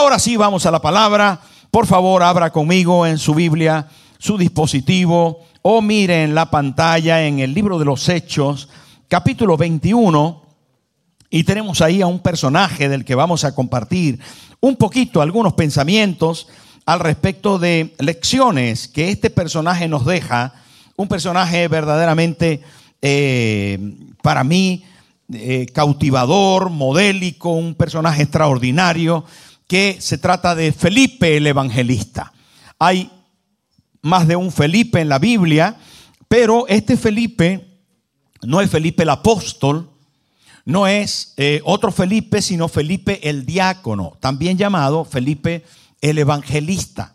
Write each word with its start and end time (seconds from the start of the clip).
Ahora 0.00 0.18
sí, 0.18 0.38
vamos 0.38 0.64
a 0.64 0.70
la 0.70 0.80
palabra. 0.80 1.42
Por 1.70 1.86
favor, 1.86 2.22
abra 2.22 2.50
conmigo 2.50 3.06
en 3.06 3.18
su 3.18 3.34
Biblia, 3.34 3.86
su 4.18 4.38
dispositivo, 4.38 5.40
o 5.60 5.82
mire 5.82 6.24
en 6.24 6.34
la 6.34 6.50
pantalla 6.50 7.26
en 7.26 7.38
el 7.38 7.52
libro 7.52 7.78
de 7.78 7.84
los 7.84 8.08
Hechos, 8.08 8.70
capítulo 9.08 9.58
21. 9.58 10.42
Y 11.28 11.44
tenemos 11.44 11.82
ahí 11.82 12.00
a 12.00 12.06
un 12.06 12.20
personaje 12.20 12.88
del 12.88 13.04
que 13.04 13.14
vamos 13.14 13.44
a 13.44 13.54
compartir 13.54 14.18
un 14.60 14.76
poquito 14.76 15.20
algunos 15.20 15.52
pensamientos 15.52 16.48
al 16.86 17.00
respecto 17.00 17.58
de 17.58 17.94
lecciones 17.98 18.88
que 18.88 19.10
este 19.10 19.28
personaje 19.28 19.86
nos 19.86 20.06
deja. 20.06 20.54
Un 20.96 21.08
personaje 21.08 21.68
verdaderamente, 21.68 22.62
eh, 23.02 23.78
para 24.22 24.44
mí, 24.44 24.82
eh, 25.30 25.66
cautivador, 25.74 26.70
modélico, 26.70 27.50
un 27.50 27.74
personaje 27.74 28.22
extraordinario, 28.22 29.26
que 29.70 30.00
se 30.00 30.18
trata 30.18 30.56
de 30.56 30.72
Felipe 30.72 31.36
el 31.36 31.46
Evangelista. 31.46 32.32
Hay 32.76 33.08
más 34.02 34.26
de 34.26 34.34
un 34.34 34.50
Felipe 34.50 35.00
en 35.00 35.08
la 35.08 35.20
Biblia, 35.20 35.76
pero 36.26 36.66
este 36.66 36.96
Felipe 36.96 37.78
no 38.42 38.60
es 38.60 38.68
Felipe 38.68 39.04
el 39.04 39.10
apóstol, 39.10 39.88
no 40.64 40.88
es 40.88 41.34
eh, 41.36 41.60
otro 41.62 41.92
Felipe, 41.92 42.42
sino 42.42 42.66
Felipe 42.66 43.30
el 43.30 43.46
diácono, 43.46 44.16
también 44.18 44.58
llamado 44.58 45.04
Felipe 45.04 45.64
el 46.00 46.18
evangelista. 46.18 47.14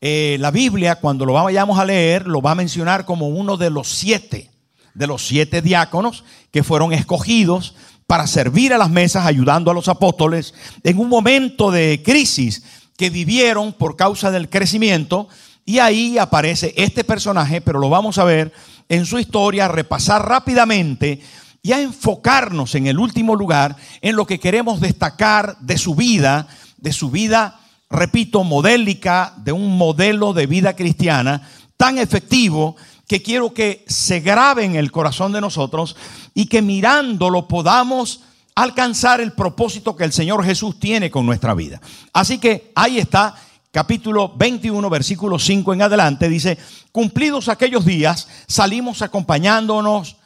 Eh, 0.00 0.38
la 0.40 0.50
Biblia, 0.50 0.96
cuando 0.96 1.24
lo 1.24 1.34
vayamos 1.34 1.78
a 1.78 1.84
leer, 1.84 2.26
lo 2.26 2.42
va 2.42 2.50
a 2.50 2.56
mencionar 2.56 3.04
como 3.04 3.28
uno 3.28 3.56
de 3.56 3.70
los 3.70 3.88
siete, 3.88 4.50
de 4.92 5.06
los 5.06 5.24
siete 5.24 5.62
diáconos 5.62 6.24
que 6.50 6.64
fueron 6.64 6.92
escogidos 6.92 7.76
para 8.12 8.26
servir 8.26 8.74
a 8.74 8.76
las 8.76 8.90
mesas 8.90 9.24
ayudando 9.24 9.70
a 9.70 9.74
los 9.74 9.88
apóstoles 9.88 10.52
en 10.84 10.98
un 10.98 11.08
momento 11.08 11.70
de 11.70 12.02
crisis 12.04 12.62
que 12.98 13.08
vivieron 13.08 13.72
por 13.72 13.96
causa 13.96 14.30
del 14.30 14.50
crecimiento. 14.50 15.28
Y 15.64 15.78
ahí 15.78 16.18
aparece 16.18 16.74
este 16.76 17.04
personaje, 17.04 17.62
pero 17.62 17.78
lo 17.78 17.88
vamos 17.88 18.18
a 18.18 18.24
ver 18.24 18.52
en 18.90 19.06
su 19.06 19.18
historia, 19.18 19.66
repasar 19.66 20.28
rápidamente 20.28 21.22
y 21.62 21.72
a 21.72 21.80
enfocarnos 21.80 22.74
en 22.74 22.86
el 22.86 22.98
último 22.98 23.34
lugar 23.34 23.76
en 24.02 24.14
lo 24.14 24.26
que 24.26 24.38
queremos 24.38 24.78
destacar 24.78 25.56
de 25.60 25.78
su 25.78 25.94
vida, 25.94 26.48
de 26.76 26.92
su 26.92 27.10
vida, 27.10 27.60
repito, 27.88 28.44
modélica, 28.44 29.32
de 29.38 29.52
un 29.52 29.78
modelo 29.78 30.34
de 30.34 30.44
vida 30.44 30.76
cristiana 30.76 31.48
tan 31.78 31.96
efectivo 31.96 32.76
que 33.06 33.22
quiero 33.22 33.52
que 33.52 33.84
se 33.88 34.20
grabe 34.20 34.64
en 34.64 34.76
el 34.76 34.90
corazón 34.90 35.32
de 35.32 35.40
nosotros 35.40 35.96
y 36.34 36.46
que 36.46 36.62
mirándolo 36.62 37.48
podamos 37.48 38.22
alcanzar 38.54 39.20
el 39.20 39.32
propósito 39.32 39.96
que 39.96 40.04
el 40.04 40.12
Señor 40.12 40.44
Jesús 40.44 40.78
tiene 40.78 41.10
con 41.10 41.26
nuestra 41.26 41.54
vida. 41.54 41.80
Así 42.12 42.38
que 42.38 42.72
ahí 42.74 42.98
está, 42.98 43.34
capítulo 43.70 44.32
21, 44.36 44.88
versículo 44.90 45.38
5 45.38 45.74
en 45.74 45.82
adelante, 45.82 46.28
dice, 46.28 46.58
cumplidos 46.90 47.48
aquellos 47.48 47.84
días, 47.84 48.28
salimos 48.46 49.02
acompañándonos 49.02 50.16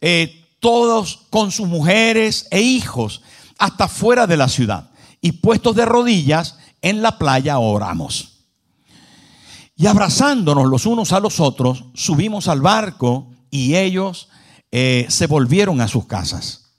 eh, 0.00 0.44
todos 0.60 1.20
con 1.30 1.50
sus 1.52 1.68
mujeres 1.68 2.46
e 2.50 2.60
hijos 2.60 3.22
hasta 3.58 3.88
fuera 3.88 4.26
de 4.26 4.36
la 4.36 4.48
ciudad 4.48 4.90
y 5.20 5.32
puestos 5.32 5.76
de 5.76 5.84
rodillas 5.84 6.56
en 6.82 7.02
la 7.02 7.18
playa 7.18 7.58
oramos. 7.58 8.37
Y 9.80 9.86
abrazándonos 9.86 10.66
los 10.66 10.86
unos 10.86 11.12
a 11.12 11.20
los 11.20 11.38
otros, 11.38 11.84
subimos 11.94 12.48
al 12.48 12.60
barco 12.60 13.30
y 13.48 13.76
ellos 13.76 14.28
eh, 14.72 15.06
se 15.08 15.28
volvieron 15.28 15.80
a 15.80 15.86
sus 15.86 16.04
casas. 16.04 16.72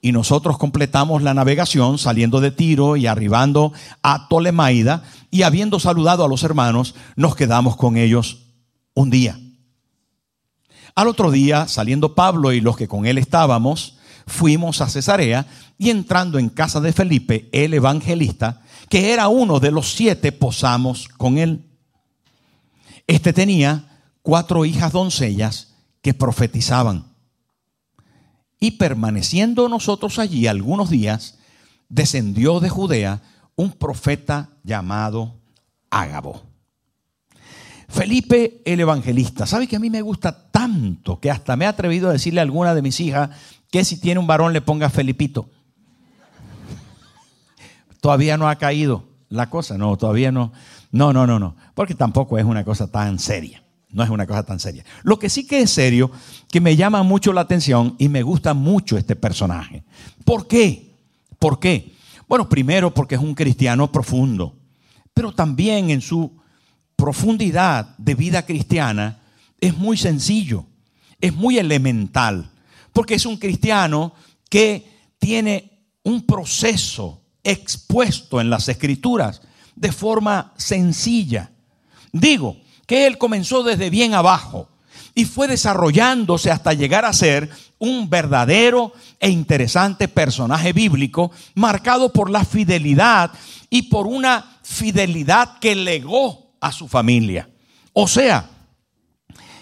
Y 0.00 0.12
nosotros 0.12 0.56
completamos 0.56 1.22
la 1.22 1.34
navegación 1.34 1.98
saliendo 1.98 2.40
de 2.40 2.50
Tiro 2.50 2.96
y 2.96 3.06
arribando 3.06 3.74
a 4.02 4.26
Tolemaida 4.28 5.02
y 5.30 5.42
habiendo 5.42 5.78
saludado 5.78 6.24
a 6.24 6.28
los 6.28 6.44
hermanos, 6.44 6.94
nos 7.14 7.36
quedamos 7.36 7.76
con 7.76 7.98
ellos 7.98 8.46
un 8.94 9.10
día. 9.10 9.38
Al 10.94 11.08
otro 11.08 11.30
día, 11.30 11.68
saliendo 11.68 12.14
Pablo 12.14 12.52
y 12.52 12.62
los 12.62 12.78
que 12.78 12.88
con 12.88 13.04
él 13.04 13.18
estábamos, 13.18 13.98
fuimos 14.26 14.80
a 14.80 14.88
Cesarea 14.88 15.46
y 15.76 15.90
entrando 15.90 16.38
en 16.38 16.48
casa 16.48 16.80
de 16.80 16.94
Felipe, 16.94 17.50
el 17.52 17.74
evangelista, 17.74 18.62
que 18.88 19.12
era 19.12 19.28
uno 19.28 19.60
de 19.60 19.72
los 19.72 19.92
siete, 19.92 20.32
posamos 20.32 21.06
con 21.08 21.36
él. 21.36 21.67
Este 23.08 23.32
tenía 23.32 23.88
cuatro 24.22 24.66
hijas 24.66 24.92
doncellas 24.92 25.74
que 26.02 26.14
profetizaban. 26.14 27.06
Y 28.60 28.72
permaneciendo 28.72 29.68
nosotros 29.68 30.18
allí 30.18 30.46
algunos 30.46 30.90
días, 30.90 31.38
descendió 31.88 32.60
de 32.60 32.68
Judea 32.68 33.22
un 33.56 33.72
profeta 33.72 34.50
llamado 34.62 35.40
Ágabo. 35.90 36.42
Felipe 37.88 38.60
el 38.66 38.80
evangelista. 38.80 39.46
¿Sabe 39.46 39.66
que 39.66 39.76
a 39.76 39.80
mí 39.80 39.88
me 39.88 40.02
gusta 40.02 40.50
tanto 40.50 41.18
que 41.18 41.30
hasta 41.30 41.56
me 41.56 41.64
he 41.64 41.68
atrevido 41.68 42.10
a 42.10 42.12
decirle 42.12 42.40
a 42.40 42.42
alguna 42.42 42.74
de 42.74 42.82
mis 42.82 43.00
hijas 43.00 43.30
que 43.70 43.86
si 43.86 43.98
tiene 43.98 44.20
un 44.20 44.26
varón 44.26 44.52
le 44.52 44.60
ponga 44.60 44.90
Felipito? 44.90 45.48
Todavía 48.02 48.36
no 48.36 48.50
ha 48.50 48.56
caído 48.56 49.04
la 49.30 49.48
cosa, 49.48 49.78
no, 49.78 49.96
todavía 49.96 50.30
no. 50.30 50.52
No, 50.90 51.12
no, 51.12 51.26
no, 51.26 51.38
no, 51.38 51.56
porque 51.74 51.94
tampoco 51.94 52.38
es 52.38 52.44
una 52.44 52.64
cosa 52.64 52.90
tan 52.90 53.18
seria. 53.18 53.62
No 53.90 54.04
es 54.04 54.10
una 54.10 54.26
cosa 54.26 54.42
tan 54.42 54.60
seria. 54.60 54.84
Lo 55.02 55.18
que 55.18 55.30
sí 55.30 55.46
que 55.46 55.60
es 55.62 55.70
serio, 55.70 56.10
que 56.50 56.60
me 56.60 56.76
llama 56.76 57.02
mucho 57.02 57.32
la 57.32 57.40
atención 57.40 57.94
y 57.98 58.08
me 58.08 58.22
gusta 58.22 58.52
mucho 58.52 58.98
este 58.98 59.16
personaje. 59.16 59.82
¿Por 60.24 60.46
qué? 60.46 60.94
¿Por 61.38 61.58
qué? 61.58 61.94
Bueno, 62.28 62.48
primero 62.48 62.92
porque 62.92 63.14
es 63.14 63.20
un 63.20 63.34
cristiano 63.34 63.90
profundo, 63.90 64.54
pero 65.14 65.32
también 65.32 65.88
en 65.88 66.02
su 66.02 66.36
profundidad 66.96 67.96
de 67.96 68.14
vida 68.14 68.44
cristiana 68.44 69.22
es 69.60 69.76
muy 69.76 69.96
sencillo, 69.96 70.66
es 71.20 71.32
muy 71.32 71.58
elemental, 71.58 72.50
porque 72.92 73.14
es 73.14 73.24
un 73.24 73.38
cristiano 73.38 74.12
que 74.50 74.86
tiene 75.18 75.86
un 76.02 76.26
proceso 76.26 77.22
expuesto 77.42 78.40
en 78.40 78.50
las 78.50 78.68
escrituras 78.68 79.40
de 79.80 79.92
forma 79.92 80.52
sencilla. 80.56 81.50
Digo 82.12 82.56
que 82.86 83.06
él 83.06 83.18
comenzó 83.18 83.62
desde 83.62 83.90
bien 83.90 84.14
abajo 84.14 84.68
y 85.14 85.24
fue 85.24 85.46
desarrollándose 85.46 86.50
hasta 86.50 86.72
llegar 86.72 87.04
a 87.04 87.12
ser 87.12 87.48
un 87.78 88.10
verdadero 88.10 88.92
e 89.20 89.30
interesante 89.30 90.08
personaje 90.08 90.72
bíblico 90.72 91.30
marcado 91.54 92.12
por 92.12 92.30
la 92.30 92.44
fidelidad 92.44 93.30
y 93.70 93.82
por 93.82 94.06
una 94.06 94.58
fidelidad 94.62 95.58
que 95.58 95.74
legó 95.74 96.52
a 96.60 96.72
su 96.72 96.88
familia. 96.88 97.48
O 97.92 98.08
sea, 98.08 98.50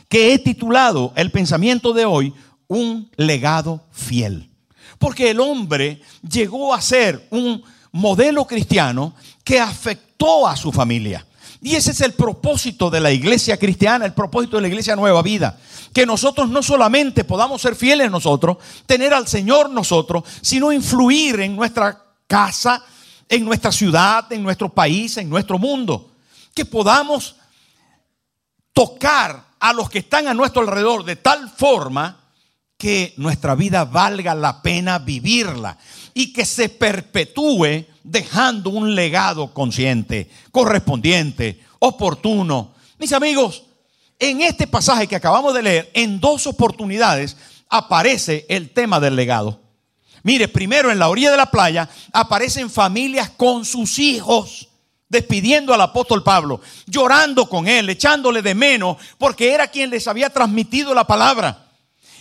que 0.08 0.32
he 0.32 0.38
titulado 0.38 1.12
el 1.16 1.30
pensamiento 1.30 1.92
de 1.92 2.04
hoy 2.04 2.32
un 2.68 3.10
legado 3.16 3.84
fiel. 3.90 4.50
Porque 4.98 5.30
el 5.30 5.40
hombre 5.40 6.00
llegó 6.26 6.72
a 6.72 6.80
ser 6.80 7.26
un 7.30 7.62
modelo 7.92 8.46
cristiano 8.46 9.14
que 9.44 9.60
afectó 9.60 10.05
a 10.46 10.56
su 10.56 10.72
familia. 10.72 11.26
Y 11.62 11.74
ese 11.74 11.92
es 11.92 12.00
el 12.00 12.12
propósito 12.12 12.90
de 12.90 13.00
la 13.00 13.10
iglesia 13.10 13.56
cristiana, 13.56 14.04
el 14.04 14.12
propósito 14.12 14.56
de 14.56 14.62
la 14.62 14.68
iglesia 14.68 14.96
Nueva 14.96 15.22
Vida. 15.22 15.58
Que 15.92 16.06
nosotros 16.06 16.48
no 16.48 16.62
solamente 16.62 17.24
podamos 17.24 17.62
ser 17.62 17.74
fieles 17.74 18.10
nosotros, 18.10 18.58
tener 18.86 19.14
al 19.14 19.26
Señor 19.26 19.70
nosotros, 19.70 20.24
sino 20.42 20.72
influir 20.72 21.40
en 21.40 21.56
nuestra 21.56 22.02
casa, 22.26 22.82
en 23.28 23.44
nuestra 23.44 23.72
ciudad, 23.72 24.30
en 24.32 24.42
nuestro 24.42 24.68
país, 24.68 25.16
en 25.16 25.30
nuestro 25.30 25.58
mundo. 25.58 26.10
Que 26.54 26.64
podamos 26.64 27.36
tocar 28.72 29.46
a 29.58 29.72
los 29.72 29.88
que 29.88 30.00
están 30.00 30.28
a 30.28 30.34
nuestro 30.34 30.62
alrededor 30.62 31.04
de 31.04 31.16
tal 31.16 31.48
forma 31.50 32.20
que 32.76 33.14
nuestra 33.16 33.54
vida 33.54 33.86
valga 33.86 34.34
la 34.34 34.60
pena 34.60 34.98
vivirla 34.98 35.78
y 36.18 36.32
que 36.32 36.46
se 36.46 36.70
perpetúe 36.70 37.84
dejando 38.02 38.70
un 38.70 38.94
legado 38.94 39.52
consciente, 39.52 40.30
correspondiente, 40.50 41.60
oportuno. 41.78 42.72
Mis 42.96 43.12
amigos, 43.12 43.64
en 44.18 44.40
este 44.40 44.66
pasaje 44.66 45.06
que 45.06 45.16
acabamos 45.16 45.52
de 45.52 45.62
leer, 45.62 45.90
en 45.92 46.18
dos 46.18 46.46
oportunidades, 46.46 47.36
aparece 47.68 48.46
el 48.48 48.70
tema 48.70 48.98
del 48.98 49.14
legado. 49.14 49.60
Mire, 50.22 50.48
primero 50.48 50.90
en 50.90 50.98
la 50.98 51.10
orilla 51.10 51.30
de 51.30 51.36
la 51.36 51.50
playa 51.50 51.86
aparecen 52.14 52.70
familias 52.70 53.28
con 53.28 53.66
sus 53.66 53.98
hijos 53.98 54.70
despidiendo 55.10 55.74
al 55.74 55.82
apóstol 55.82 56.22
Pablo, 56.22 56.62
llorando 56.86 57.46
con 57.46 57.68
él, 57.68 57.90
echándole 57.90 58.40
de 58.40 58.54
menos, 58.54 58.96
porque 59.18 59.52
era 59.52 59.68
quien 59.68 59.90
les 59.90 60.08
había 60.08 60.30
transmitido 60.30 60.94
la 60.94 61.06
palabra. 61.06 61.66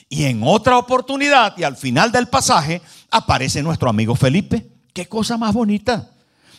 Y 0.09 0.25
en 0.25 0.43
otra 0.43 0.77
oportunidad, 0.77 1.57
y 1.57 1.63
al 1.63 1.77
final 1.77 2.11
del 2.11 2.27
pasaje, 2.27 2.81
aparece 3.15 3.63
nuestro 3.63 3.89
amigo 3.89 4.15
Felipe. 4.15 4.67
Qué 4.93 5.07
cosa 5.07 5.37
más 5.37 5.53
bonita. 5.53 6.11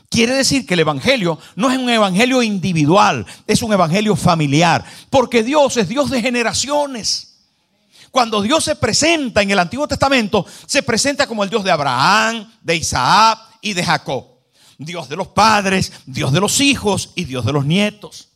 Quiere 0.08 0.34
decir 0.34 0.66
que 0.66 0.74
el 0.74 0.80
Evangelio 0.80 1.38
no 1.56 1.70
es 1.70 1.78
un 1.78 1.90
Evangelio 1.90 2.42
individual, 2.42 3.26
es 3.46 3.62
un 3.62 3.72
Evangelio 3.72 4.14
familiar, 4.14 4.84
porque 5.10 5.42
Dios 5.42 5.76
es 5.76 5.88
Dios 5.88 6.10
de 6.10 6.22
generaciones. 6.22 7.34
Cuando 8.10 8.40
Dios 8.40 8.64
se 8.64 8.76
presenta 8.76 9.42
en 9.42 9.50
el 9.50 9.58
Antiguo 9.58 9.88
Testamento, 9.88 10.46
se 10.66 10.82
presenta 10.82 11.26
como 11.26 11.44
el 11.44 11.50
Dios 11.50 11.64
de 11.64 11.70
Abraham, 11.70 12.50
de 12.62 12.76
Isaac 12.76 13.38
y 13.60 13.74
de 13.74 13.84
Jacob. 13.84 14.24
Dios 14.78 15.08
de 15.08 15.16
los 15.16 15.28
padres, 15.28 15.92
Dios 16.06 16.32
de 16.32 16.40
los 16.40 16.60
hijos 16.60 17.10
y 17.14 17.24
Dios 17.24 17.44
de 17.44 17.52
los 17.52 17.66
nietos. 17.66 18.28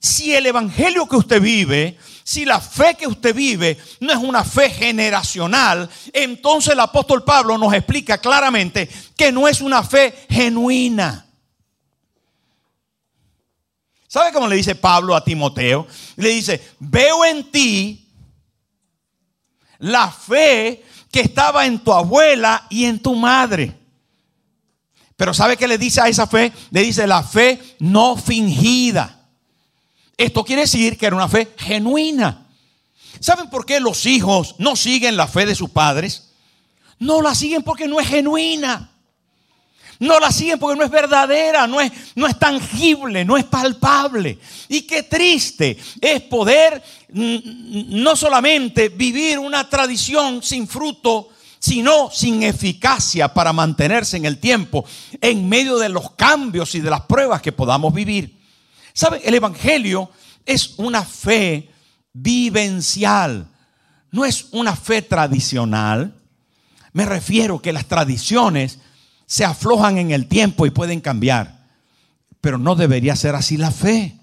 Si 0.00 0.34
el 0.34 0.46
evangelio 0.46 1.06
que 1.06 1.16
usted 1.16 1.42
vive, 1.42 1.98
si 2.24 2.46
la 2.46 2.58
fe 2.58 2.94
que 2.94 3.06
usted 3.06 3.34
vive 3.34 3.76
no 4.00 4.12
es 4.12 4.18
una 4.18 4.44
fe 4.44 4.70
generacional, 4.70 5.90
entonces 6.12 6.72
el 6.72 6.80
apóstol 6.80 7.22
Pablo 7.22 7.58
nos 7.58 7.74
explica 7.74 8.16
claramente 8.16 8.88
que 9.14 9.30
no 9.30 9.46
es 9.46 9.60
una 9.60 9.82
fe 9.82 10.26
genuina. 10.30 11.26
¿Sabe 14.08 14.32
cómo 14.32 14.48
le 14.48 14.56
dice 14.56 14.74
Pablo 14.74 15.14
a 15.14 15.22
Timoteo? 15.22 15.86
Le 16.16 16.30
dice, 16.30 16.74
veo 16.78 17.24
en 17.24 17.50
ti 17.50 18.08
la 19.78 20.10
fe 20.10 20.82
que 21.12 21.20
estaba 21.20 21.66
en 21.66 21.78
tu 21.78 21.92
abuela 21.92 22.66
y 22.70 22.86
en 22.86 23.00
tu 23.00 23.14
madre. 23.14 23.76
Pero 25.14 25.34
¿sabe 25.34 25.58
qué 25.58 25.68
le 25.68 25.76
dice 25.76 26.00
a 26.00 26.08
esa 26.08 26.26
fe? 26.26 26.52
Le 26.70 26.82
dice 26.82 27.06
la 27.06 27.22
fe 27.22 27.76
no 27.80 28.16
fingida. 28.16 29.19
Esto 30.20 30.44
quiere 30.44 30.62
decir 30.62 30.98
que 30.98 31.06
era 31.06 31.16
una 31.16 31.28
fe 31.28 31.54
genuina. 31.56 32.46
¿Saben 33.20 33.48
por 33.48 33.64
qué 33.64 33.80
los 33.80 34.04
hijos 34.04 34.54
no 34.58 34.76
siguen 34.76 35.16
la 35.16 35.26
fe 35.26 35.46
de 35.46 35.54
sus 35.54 35.70
padres? 35.70 36.34
No 36.98 37.22
la 37.22 37.34
siguen 37.34 37.62
porque 37.62 37.88
no 37.88 37.98
es 37.98 38.06
genuina. 38.06 38.90
No 39.98 40.20
la 40.20 40.30
siguen 40.30 40.58
porque 40.58 40.78
no 40.78 40.84
es 40.84 40.90
verdadera, 40.90 41.66
no 41.66 41.80
es, 41.80 41.90
no 42.16 42.26
es 42.26 42.38
tangible, 42.38 43.24
no 43.24 43.38
es 43.38 43.44
palpable. 43.44 44.38
Y 44.68 44.82
qué 44.82 45.04
triste 45.04 45.78
es 45.98 46.20
poder 46.20 46.82
mm, 47.14 47.38
no 48.02 48.14
solamente 48.14 48.90
vivir 48.90 49.38
una 49.38 49.70
tradición 49.70 50.42
sin 50.42 50.68
fruto, 50.68 51.30
sino 51.58 52.10
sin 52.10 52.42
eficacia 52.42 53.32
para 53.32 53.54
mantenerse 53.54 54.18
en 54.18 54.26
el 54.26 54.36
tiempo, 54.38 54.84
en 55.18 55.48
medio 55.48 55.78
de 55.78 55.88
los 55.88 56.10
cambios 56.10 56.74
y 56.74 56.80
de 56.80 56.90
las 56.90 57.00
pruebas 57.06 57.40
que 57.40 57.52
podamos 57.52 57.94
vivir. 57.94 58.39
¿Sabe? 58.92 59.20
El 59.24 59.34
Evangelio 59.34 60.10
es 60.46 60.74
una 60.78 61.04
fe 61.04 61.70
vivencial, 62.12 63.46
no 64.10 64.24
es 64.24 64.46
una 64.52 64.74
fe 64.74 65.02
tradicional. 65.02 66.14
Me 66.92 67.04
refiero 67.06 67.62
que 67.62 67.72
las 67.72 67.86
tradiciones 67.86 68.78
se 69.26 69.44
aflojan 69.44 69.98
en 69.98 70.10
el 70.10 70.26
tiempo 70.26 70.66
y 70.66 70.70
pueden 70.70 71.00
cambiar, 71.00 71.66
pero 72.40 72.58
no 72.58 72.74
debería 72.74 73.14
ser 73.14 73.34
así 73.34 73.56
la 73.56 73.70
fe. 73.70 74.16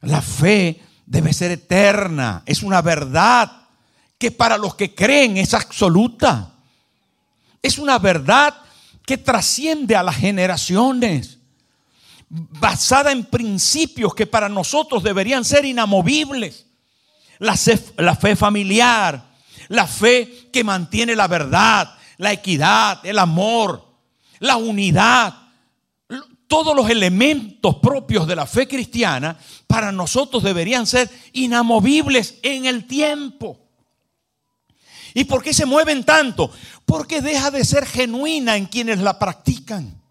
La 0.00 0.22
fe 0.22 0.80
debe 1.06 1.32
ser 1.32 1.50
eterna, 1.50 2.42
es 2.46 2.62
una 2.62 2.82
verdad 2.82 3.50
que 4.18 4.30
para 4.30 4.56
los 4.56 4.76
que 4.76 4.94
creen 4.94 5.36
es 5.36 5.52
absoluta. 5.54 6.52
Es 7.60 7.78
una 7.78 7.98
verdad 7.98 8.54
que 9.04 9.18
trasciende 9.18 9.96
a 9.96 10.02
las 10.02 10.16
generaciones, 10.16 11.38
basada 12.34 13.12
en 13.12 13.24
principios 13.26 14.14
que 14.14 14.26
para 14.26 14.48
nosotros 14.48 15.02
deberían 15.02 15.44
ser 15.44 15.66
inamovibles. 15.66 16.66
La, 17.38 17.56
fe 17.56 18.36
familiar, 18.36 19.22
la 19.68 19.86
fe 19.86 20.48
que 20.52 20.64
mantiene 20.64 21.14
la 21.14 21.26
verdad, 21.26 21.94
la 22.16 22.32
equidad, 22.32 23.04
el 23.04 23.18
amor, 23.18 23.84
la 24.38 24.56
unidad, 24.56 25.34
todos 26.46 26.74
los 26.74 26.88
elementos 26.88 27.76
propios 27.76 28.26
de 28.26 28.36
la 28.36 28.46
fe 28.46 28.68
cristiana 28.68 29.36
para 29.66 29.90
nosotros 29.92 30.42
deberían 30.42 30.86
ser 30.86 31.10
inamovibles 31.32 32.38
en 32.42 32.64
el 32.66 32.86
tiempo. 32.86 33.58
¿Y 35.14 35.24
por 35.24 35.42
qué 35.42 35.52
se 35.52 35.66
mueven 35.66 36.04
tanto? 36.04 36.50
Porque 36.86 37.20
deja 37.20 37.50
de 37.50 37.64
ser 37.64 37.84
genuina 37.84 38.56
en 38.56 38.66
quienes 38.66 39.00
la 39.00 39.18
practican. 39.18 40.01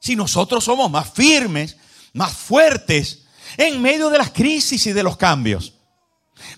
Si 0.00 0.16
nosotros 0.16 0.64
somos 0.64 0.90
más 0.90 1.10
firmes, 1.12 1.76
más 2.12 2.32
fuertes, 2.32 3.24
en 3.56 3.80
medio 3.80 4.10
de 4.10 4.18
las 4.18 4.30
crisis 4.30 4.86
y 4.86 4.92
de 4.92 5.02
los 5.02 5.16
cambios. 5.16 5.74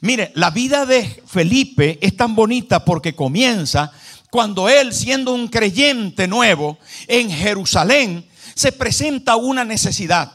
Mire, 0.01 0.33
la 0.35 0.51
vida 0.51 0.87
de 0.87 1.23
Felipe 1.27 1.99
es 2.03 2.17
tan 2.17 2.35
bonita 2.35 2.85
porque 2.85 3.15
comienza 3.15 3.93
cuando 4.31 4.69
él, 4.69 4.93
siendo 4.93 5.33
un 5.33 5.49
creyente 5.49 6.29
nuevo 6.29 6.79
en 7.09 7.31
Jerusalén, 7.31 8.29
se 8.55 8.73
presenta 8.73 9.37
una 9.37 9.65
necesidad. 9.65 10.33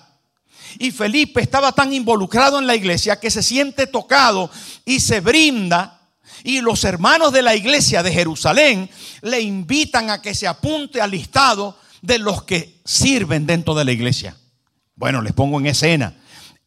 Y 0.80 0.92
Felipe 0.92 1.42
estaba 1.42 1.72
tan 1.72 1.94
involucrado 1.94 2.60
en 2.60 2.68
la 2.68 2.76
iglesia 2.76 3.20
que 3.20 3.32
se 3.32 3.44
siente 3.44 3.88
tocado 3.88 4.50
y 4.84 5.00
se 5.00 5.22
brinda 5.22 5.96
y 6.44 6.62
los 6.62 6.84
hermanos 6.84 7.32
de 7.32 7.42
la 7.42 7.56
iglesia 7.56 8.04
de 8.04 8.12
Jerusalén 8.12 8.90
le 9.22 9.42
invitan 9.42 10.12
a 10.12 10.22
que 10.22 10.36
se 10.36 10.48
apunte 10.48 11.02
al 11.02 11.12
listado 11.12 11.78
de 12.06 12.20
los 12.20 12.44
que 12.44 12.82
sirven 12.86 13.46
dentro 13.46 13.74
de 13.76 13.86
la 13.86 13.92
iglesia. 13.92 14.38
Bueno, 14.96 15.22
les 15.22 15.34
pongo 15.34 15.60
en 15.60 15.66
escena. 15.68 16.16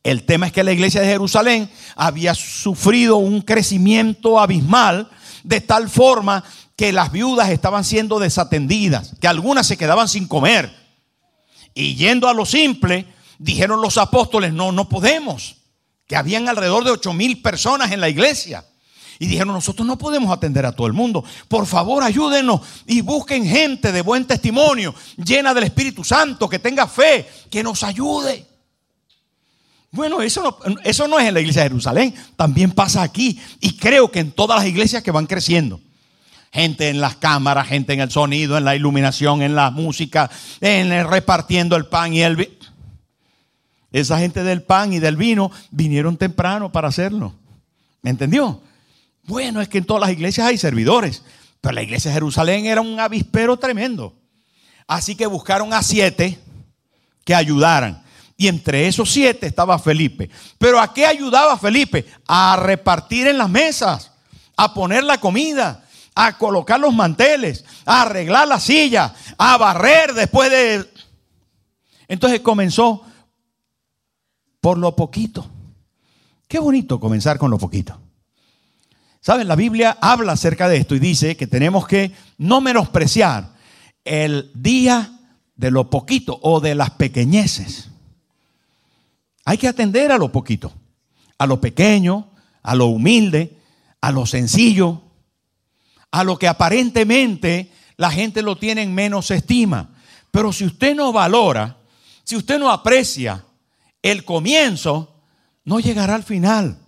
El 0.02 0.24
tema 0.24 0.46
es 0.46 0.52
que 0.52 0.64
la 0.64 0.72
iglesia 0.72 1.00
de 1.00 1.08
Jerusalén 1.08 1.70
había 1.96 2.34
sufrido 2.34 3.16
un 3.16 3.42
crecimiento 3.42 4.38
abismal 4.38 5.10
de 5.42 5.60
tal 5.60 5.88
forma 5.88 6.44
que 6.76 6.92
las 6.92 7.10
viudas 7.10 7.50
estaban 7.50 7.84
siendo 7.84 8.18
desatendidas, 8.18 9.14
que 9.20 9.28
algunas 9.28 9.66
se 9.66 9.76
quedaban 9.76 10.08
sin 10.08 10.28
comer. 10.28 10.72
Y 11.74 11.96
yendo 11.96 12.28
a 12.28 12.34
lo 12.34 12.46
simple, 12.46 13.06
dijeron 13.38 13.82
los 13.82 13.98
apóstoles, 13.98 14.52
no, 14.52 14.72
no 14.72 14.88
podemos, 14.88 15.56
que 16.06 16.16
habían 16.16 16.48
alrededor 16.48 16.84
de 16.84 16.92
ocho 16.92 17.12
mil 17.12 17.42
personas 17.42 17.92
en 17.92 18.00
la 18.00 18.08
iglesia. 18.08 18.64
Y 19.18 19.26
dijeron, 19.26 19.52
nosotros 19.52 19.86
no 19.86 19.98
podemos 19.98 20.30
atender 20.30 20.64
a 20.64 20.72
todo 20.72 20.86
el 20.86 20.92
mundo. 20.92 21.24
Por 21.48 21.66
favor, 21.66 22.02
ayúdenos 22.02 22.60
y 22.86 23.00
busquen 23.00 23.46
gente 23.46 23.90
de 23.90 24.02
buen 24.02 24.26
testimonio, 24.26 24.94
llena 25.16 25.52
del 25.54 25.64
Espíritu 25.64 26.04
Santo, 26.04 26.48
que 26.48 26.58
tenga 26.58 26.86
fe, 26.86 27.28
que 27.50 27.62
nos 27.62 27.82
ayude. 27.82 28.46
Bueno, 29.90 30.20
eso 30.20 30.42
no, 30.42 30.76
eso 30.84 31.08
no 31.08 31.18
es 31.18 31.26
en 31.26 31.34
la 31.34 31.40
iglesia 31.40 31.62
de 31.62 31.70
Jerusalén, 31.70 32.14
también 32.36 32.70
pasa 32.70 33.02
aquí. 33.02 33.40
Y 33.60 33.76
creo 33.76 34.10
que 34.10 34.20
en 34.20 34.30
todas 34.30 34.60
las 34.60 34.68
iglesias 34.68 35.02
que 35.02 35.10
van 35.10 35.26
creciendo. 35.26 35.80
Gente 36.52 36.88
en 36.88 37.00
las 37.00 37.16
cámaras, 37.16 37.68
gente 37.68 37.92
en 37.92 38.00
el 38.00 38.10
sonido, 38.10 38.56
en 38.56 38.64
la 38.64 38.76
iluminación, 38.76 39.42
en 39.42 39.54
la 39.54 39.70
música, 39.70 40.30
en 40.60 41.08
repartiendo 41.08 41.76
el 41.76 41.86
pan 41.86 42.14
y 42.14 42.22
el 42.22 42.36
vino. 42.36 42.52
Esa 43.90 44.18
gente 44.18 44.42
del 44.44 44.62
pan 44.62 44.92
y 44.92 44.98
del 44.98 45.16
vino 45.16 45.50
vinieron 45.70 46.16
temprano 46.16 46.70
para 46.70 46.88
hacerlo. 46.88 47.34
¿Me 48.02 48.10
entendió? 48.10 48.62
Bueno, 49.28 49.60
es 49.60 49.68
que 49.68 49.76
en 49.76 49.84
todas 49.84 50.00
las 50.00 50.10
iglesias 50.10 50.46
hay 50.46 50.56
servidores, 50.56 51.22
pero 51.60 51.74
la 51.74 51.82
iglesia 51.82 52.10
de 52.10 52.14
Jerusalén 52.14 52.64
era 52.64 52.80
un 52.80 52.98
avispero 52.98 53.58
tremendo. 53.58 54.16
Así 54.86 55.14
que 55.14 55.26
buscaron 55.26 55.74
a 55.74 55.82
siete 55.82 56.38
que 57.26 57.34
ayudaran. 57.34 58.02
Y 58.38 58.48
entre 58.48 58.88
esos 58.88 59.10
siete 59.10 59.46
estaba 59.46 59.78
Felipe. 59.78 60.30
Pero 60.56 60.80
¿a 60.80 60.94
qué 60.94 61.04
ayudaba 61.04 61.58
Felipe? 61.58 62.06
A 62.26 62.56
repartir 62.56 63.26
en 63.26 63.36
las 63.36 63.50
mesas, 63.50 64.12
a 64.56 64.72
poner 64.72 65.04
la 65.04 65.20
comida, 65.20 65.84
a 66.14 66.38
colocar 66.38 66.80
los 66.80 66.94
manteles, 66.94 67.66
a 67.84 68.02
arreglar 68.02 68.48
la 68.48 68.58
silla, 68.58 69.14
a 69.36 69.58
barrer 69.58 70.14
después 70.14 70.50
de... 70.50 70.90
Entonces 72.08 72.40
comenzó 72.40 73.04
por 74.62 74.78
lo 74.78 74.96
poquito. 74.96 75.46
Qué 76.48 76.58
bonito 76.58 76.98
comenzar 76.98 77.36
con 77.36 77.50
lo 77.50 77.58
poquito. 77.58 78.07
¿Saben? 79.20 79.48
La 79.48 79.56
Biblia 79.56 79.98
habla 80.00 80.32
acerca 80.32 80.68
de 80.68 80.76
esto 80.76 80.94
y 80.94 81.00
dice 81.00 81.36
que 81.36 81.46
tenemos 81.46 81.86
que 81.86 82.12
no 82.38 82.60
menospreciar 82.60 83.54
el 84.04 84.50
día 84.54 85.18
de 85.56 85.70
lo 85.70 85.90
poquito 85.90 86.38
o 86.42 86.60
de 86.60 86.74
las 86.74 86.90
pequeñeces. 86.92 87.90
Hay 89.44 89.58
que 89.58 89.68
atender 89.68 90.12
a 90.12 90.18
lo 90.18 90.30
poquito, 90.30 90.72
a 91.36 91.46
lo 91.46 91.60
pequeño, 91.60 92.30
a 92.62 92.74
lo 92.74 92.86
humilde, 92.86 93.58
a 94.00 94.12
lo 94.12 94.24
sencillo, 94.26 95.02
a 96.10 96.24
lo 96.24 96.38
que 96.38 96.48
aparentemente 96.48 97.72
la 97.96 98.10
gente 98.10 98.42
lo 98.42 98.56
tiene 98.56 98.82
en 98.82 98.94
menos 98.94 99.30
estima. 99.30 99.90
Pero 100.30 100.52
si 100.52 100.64
usted 100.64 100.94
no 100.94 101.12
valora, 101.12 101.78
si 102.24 102.36
usted 102.36 102.58
no 102.58 102.70
aprecia 102.70 103.44
el 104.02 104.24
comienzo, 104.24 105.16
no 105.64 105.80
llegará 105.80 106.14
al 106.14 106.22
final. 106.22 106.78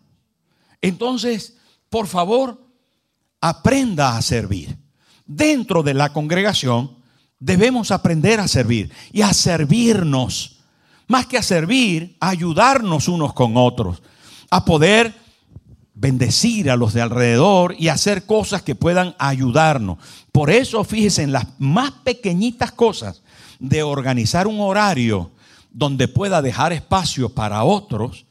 Entonces, 0.81 1.57
por 1.91 2.07
favor, 2.07 2.59
aprenda 3.41 4.17
a 4.17 4.23
servir. 4.23 4.79
Dentro 5.27 5.83
de 5.83 5.93
la 5.93 6.13
congregación 6.13 6.97
debemos 7.39 7.91
aprender 7.91 8.41
a 8.41 8.49
servir 8.49 8.91
y 9.13 9.23
a 9.23 9.33
servirnos. 9.35 10.61
Más 11.09 11.27
que 11.27 11.37
a 11.37 11.43
servir, 11.43 12.17
a 12.21 12.29
ayudarnos 12.31 13.09
unos 13.09 13.35
con 13.35 13.57
otros, 13.57 14.03
a 14.51 14.65
poder 14.65 15.13
bendecir 15.95 16.71
a 16.71 16.77
los 16.77 16.95
de 16.95 17.03
alrededor 17.03 17.75
y 17.77 17.89
hacer 17.89 18.25
cosas 18.25 18.63
que 18.63 18.77
puedan 18.77 19.15
ayudarnos. 19.19 19.99
Por 20.33 20.51
eso, 20.51 20.85
fíjense 20.85 21.23
en 21.23 21.33
las 21.33 21.47
más 21.59 21.91
pequeñitas 21.91 22.73
cosas 22.73 23.23
de 23.59 23.83
organizar 23.83 24.47
un 24.47 24.61
horario 24.61 25.33
donde 25.73 26.09
pueda 26.09 26.41
dejar 26.43 26.73
espacio 26.73 27.29
para 27.29 27.65
otros, 27.65 28.27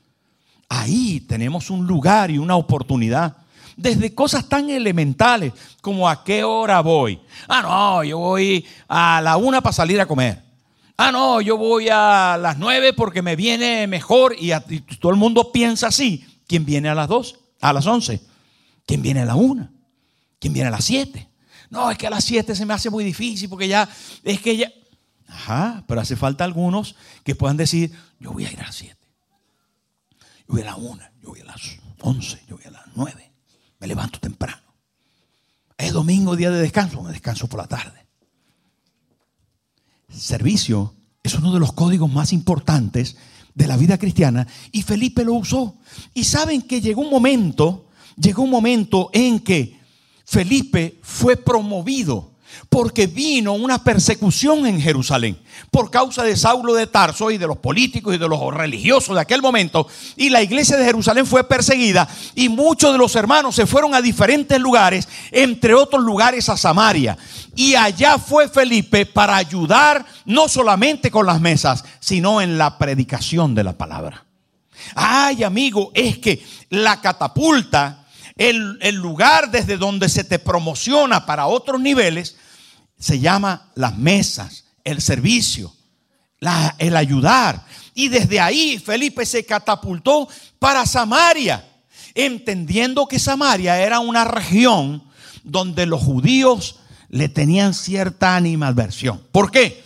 ahí 0.67 1.19
tenemos 1.21 1.69
un 1.69 1.85
lugar 1.85 2.31
y 2.31 2.37
una 2.37 2.55
oportunidad. 2.55 3.37
Desde 3.79 4.13
cosas 4.13 4.49
tan 4.49 4.69
elementales 4.69 5.53
como 5.81 6.09
a 6.09 6.23
qué 6.23 6.43
hora 6.43 6.81
voy. 6.81 7.19
Ah, 7.47 7.61
no, 7.61 8.03
yo 8.03 8.17
voy 8.17 8.65
a 8.87 9.21
la 9.21 9.37
una 9.37 9.61
para 9.61 9.73
salir 9.73 10.01
a 10.01 10.05
comer. 10.05 10.43
Ah, 10.97 11.11
no, 11.11 11.39
yo 11.39 11.57
voy 11.57 11.87
a 11.89 12.37
las 12.37 12.57
nueve 12.57 12.91
porque 12.91 13.21
me 13.21 13.35
viene 13.35 13.87
mejor 13.87 14.35
y, 14.37 14.51
todo 14.99 15.11
el 15.11 15.17
mundo 15.17 15.51
piensa 15.51 15.87
así. 15.87 16.25
¿Quién 16.45 16.65
viene 16.65 16.89
a 16.89 16.95
las 16.95 17.07
dos? 17.07 17.39
A 17.61 17.71
las 17.71 17.87
once. 17.87 18.21
¿Quién 18.85 19.01
viene 19.01 19.21
a 19.21 19.25
la 19.25 19.35
una? 19.35 19.71
¿Quién 20.39 20.51
viene 20.51 20.67
a 20.67 20.71
las 20.71 20.83
siete? 20.83 21.29
No, 21.69 21.89
es 21.89 21.97
que 21.97 22.07
a 22.07 22.09
las 22.09 22.25
siete 22.25 22.55
se 22.55 22.65
me 22.65 22.73
hace 22.73 22.89
muy 22.89 23.03
difícil 23.03 23.47
porque 23.47 23.67
ya, 23.67 23.87
es 24.23 24.41
que 24.41 24.57
ya, 24.57 24.71
Ajá, 25.29 25.83
pero 25.87 26.01
hace 26.01 26.15
falta 26.15 26.43
algunos 26.43 26.95
que 27.23 27.35
puedan 27.35 27.55
decir, 27.55 27.91
yo 28.19 28.31
voy 28.31 28.45
a 28.45 28.51
ir 28.51 28.59
a 28.59 28.63
las 28.63 28.75
7. 28.75 28.95
Yo 30.39 30.45
voy 30.47 30.61
a 30.63 30.65
las 30.65 30.77
1, 30.77 31.03
yo 31.21 31.29
voy 31.29 31.41
a 31.41 31.45
las 31.45 31.77
11, 32.01 32.41
yo 32.47 32.57
voy 32.57 32.65
a 32.65 32.71
las 32.71 32.83
9. 32.95 33.28
Me 33.79 33.87
levanto 33.87 34.19
temprano. 34.19 34.61
Es 35.77 35.93
domingo, 35.93 36.35
día 36.35 36.51
de 36.51 36.61
descanso, 36.61 37.01
me 37.01 37.11
descanso 37.11 37.47
por 37.47 37.61
la 37.61 37.67
tarde. 37.67 38.05
Servicio 40.09 40.95
es 41.23 41.33
uno 41.35 41.53
de 41.53 41.59
los 41.59 41.73
códigos 41.73 42.11
más 42.11 42.33
importantes 42.33 43.15
de 43.53 43.67
la 43.67 43.77
vida 43.77 43.97
cristiana 43.97 44.47
y 44.71 44.81
Felipe 44.81 45.23
lo 45.23 45.33
usó. 45.33 45.77
Y 46.13 46.25
saben 46.25 46.61
que 46.61 46.81
llegó 46.81 47.01
un 47.01 47.09
momento, 47.09 47.87
llegó 48.17 48.43
un 48.43 48.49
momento 48.49 49.09
en 49.13 49.39
que 49.39 49.79
Felipe 50.25 50.99
fue 51.01 51.37
promovido 51.37 52.35
porque 52.69 53.07
vino 53.07 53.53
una 53.53 53.83
persecución 53.83 54.65
en 54.65 54.81
Jerusalén 54.81 55.39
por 55.71 55.91
causa 55.91 56.23
de 56.23 56.35
Saulo 56.35 56.73
de 56.73 56.87
Tarso 56.87 57.31
y 57.31 57.37
de 57.37 57.47
los 57.47 57.57
políticos 57.57 58.15
y 58.15 58.17
de 58.17 58.27
los 58.27 58.53
religiosos 58.53 59.15
de 59.15 59.21
aquel 59.21 59.41
momento. 59.41 59.87
Y 60.15 60.29
la 60.29 60.41
iglesia 60.41 60.77
de 60.77 60.85
Jerusalén 60.85 61.25
fue 61.25 61.43
perseguida 61.43 62.07
y 62.35 62.49
muchos 62.49 62.91
de 62.91 62.97
los 62.97 63.15
hermanos 63.15 63.55
se 63.55 63.65
fueron 63.65 63.93
a 63.93 64.01
diferentes 64.01 64.59
lugares, 64.59 65.07
entre 65.31 65.73
otros 65.73 66.03
lugares 66.03 66.49
a 66.49 66.57
Samaria. 66.57 67.17
Y 67.55 67.75
allá 67.75 68.17
fue 68.17 68.47
Felipe 68.47 69.05
para 69.05 69.35
ayudar 69.35 70.05
no 70.25 70.47
solamente 70.47 71.11
con 71.11 71.25
las 71.25 71.41
mesas, 71.41 71.83
sino 71.99 72.41
en 72.41 72.57
la 72.57 72.77
predicación 72.77 73.55
de 73.55 73.63
la 73.63 73.77
palabra. 73.77 74.25
Ay, 74.95 75.43
amigo, 75.43 75.91
es 75.93 76.17
que 76.19 76.43
la 76.69 77.01
catapulta, 77.01 77.98
el, 78.39 78.79
el 78.81 78.95
lugar 78.95 79.51
desde 79.51 79.77
donde 79.77 80.09
se 80.09 80.23
te 80.23 80.39
promociona 80.39 81.27
para 81.27 81.45
otros 81.45 81.79
niveles, 81.79 82.37
se 82.97 83.19
llama 83.19 83.69
las 83.75 83.95
mesas, 83.95 84.65
el 84.83 85.01
servicio, 85.01 85.71
el 86.79 86.95
ayudar. 86.95 87.63
Y 87.93 88.07
desde 88.07 88.39
ahí 88.39 88.79
Felipe 88.79 89.25
se 89.25 89.45
catapultó 89.45 90.27
para 90.57 90.85
Samaria, 90.85 91.65
entendiendo 92.15 93.07
que 93.07 93.19
Samaria 93.19 93.79
era 93.79 93.99
una 93.99 94.23
región 94.23 95.03
donde 95.43 95.85
los 95.85 96.01
judíos 96.01 96.77
le 97.09 97.27
tenían 97.27 97.73
cierta 97.73 98.35
animadversión. 98.35 99.21
¿Por 99.31 99.51
qué? 99.51 99.83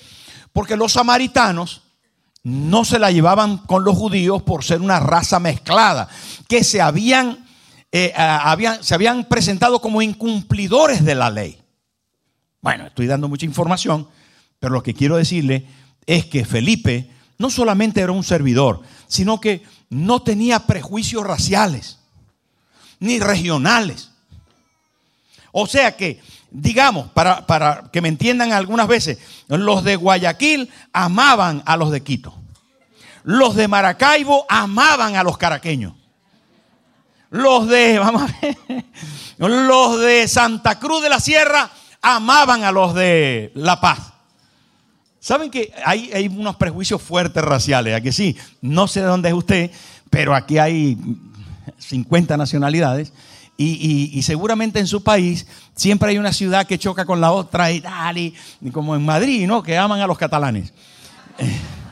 Porque 0.51 0.75
los 0.75 0.93
samaritanos 0.93 1.81
no 2.43 2.83
se 2.83 2.99
la 2.99 3.11
llevaban 3.11 3.57
con 3.57 3.83
los 3.83 3.97
judíos 3.97 4.43
por 4.43 4.63
ser 4.63 4.81
una 4.81 4.99
raza 4.99 5.39
mezclada, 5.39 6.09
que 6.47 6.63
se 6.63 6.81
habían, 6.81 7.42
eh, 7.95 8.11
se 8.81 8.95
habían 8.95 9.25
presentado 9.25 9.79
como 9.79 10.01
incumplidores 10.01 11.05
de 11.05 11.13
la 11.13 11.29
ley. 11.29 11.61
Bueno, 12.59 12.87
estoy 12.87 13.05
dando 13.05 13.29
mucha 13.29 13.45
información, 13.45 14.07
pero 14.59 14.73
lo 14.73 14.81
que 14.81 14.95
quiero 14.95 15.15
decirle 15.15 15.67
es 16.07 16.25
que 16.25 16.43
Felipe 16.43 17.11
no 17.37 17.51
solamente 17.51 18.01
era 18.01 18.11
un 18.11 18.23
servidor, 18.23 18.81
sino 19.07 19.39
que 19.39 19.61
no 19.89 20.23
tenía 20.23 20.65
prejuicios 20.65 21.23
raciales 21.23 21.99
ni 22.99 23.19
regionales. 23.19 24.09
O 25.51 25.67
sea 25.67 25.95
que, 25.95 26.19
digamos, 26.49 27.11
para, 27.11 27.45
para, 27.45 27.91
que 27.91 28.01
me 28.01 28.07
entiendan 28.07 28.53
algunas 28.53 28.87
veces, 28.87 29.19
los 29.47 29.83
de 29.83 29.97
Guayaquil 29.97 30.71
amaban 30.93 31.61
a 31.67 31.77
los 31.77 31.91
de 31.91 32.01
Quito. 32.01 32.33
Los 33.23 33.55
de 33.55 33.67
Maracaibo 33.67 34.47
amaban 34.49 35.15
a 35.15 35.23
los 35.23 35.37
caraqueños. 35.37 35.93
Los 37.33 37.67
de, 37.67 37.97
vamos 37.99 38.21
a 38.21 38.35
ver, 38.41 38.57
los 39.39 39.99
de 39.99 40.27
Santa 40.27 40.77
Cruz 40.77 41.01
de 41.01 41.09
la 41.09 41.19
Sierra 41.19 41.67
amaban 41.99 42.63
a 42.63 42.71
los 42.71 42.93
de 42.93 43.51
La 43.55 43.81
Paz. 43.81 44.13
¿Saben 45.19 45.49
que 45.49 45.73
hay, 45.83 46.27
unos 46.27 46.57
prejuicios 46.57 47.01
fuertes 47.01 47.43
raciales? 47.43 47.95
Aquí 47.95 48.11
sí, 48.11 48.37
no 48.61 48.87
sé 48.87 49.01
de 49.01 49.07
dónde 49.07 49.29
es 49.29 49.35
usted, 49.35 49.71
pero 50.11 50.35
aquí 50.35 50.59
hay 50.59 50.95
50 51.79 52.37
nacionalidades. 52.37 53.11
Y, 53.57 54.21
seguramente 54.21 54.79
en 54.79 54.87
su 54.87 55.01
país 55.03 55.47
siempre 55.75 56.09
hay 56.09 56.17
una 56.17 56.33
ciudad 56.33 56.67
que 56.67 56.77
choca 56.77 57.05
con 57.05 57.21
la 57.21 57.31
otra 57.31 57.71
y 57.71 57.81
tal, 57.81 58.17
y, 58.17 58.35
como 58.71 58.95
en 58.95 59.05
Madrid, 59.05 59.47
¿no? 59.47 59.63
Que 59.63 59.75
aman 59.75 60.01
a 60.01 60.07
los 60.07 60.19
catalanes. 60.19 60.71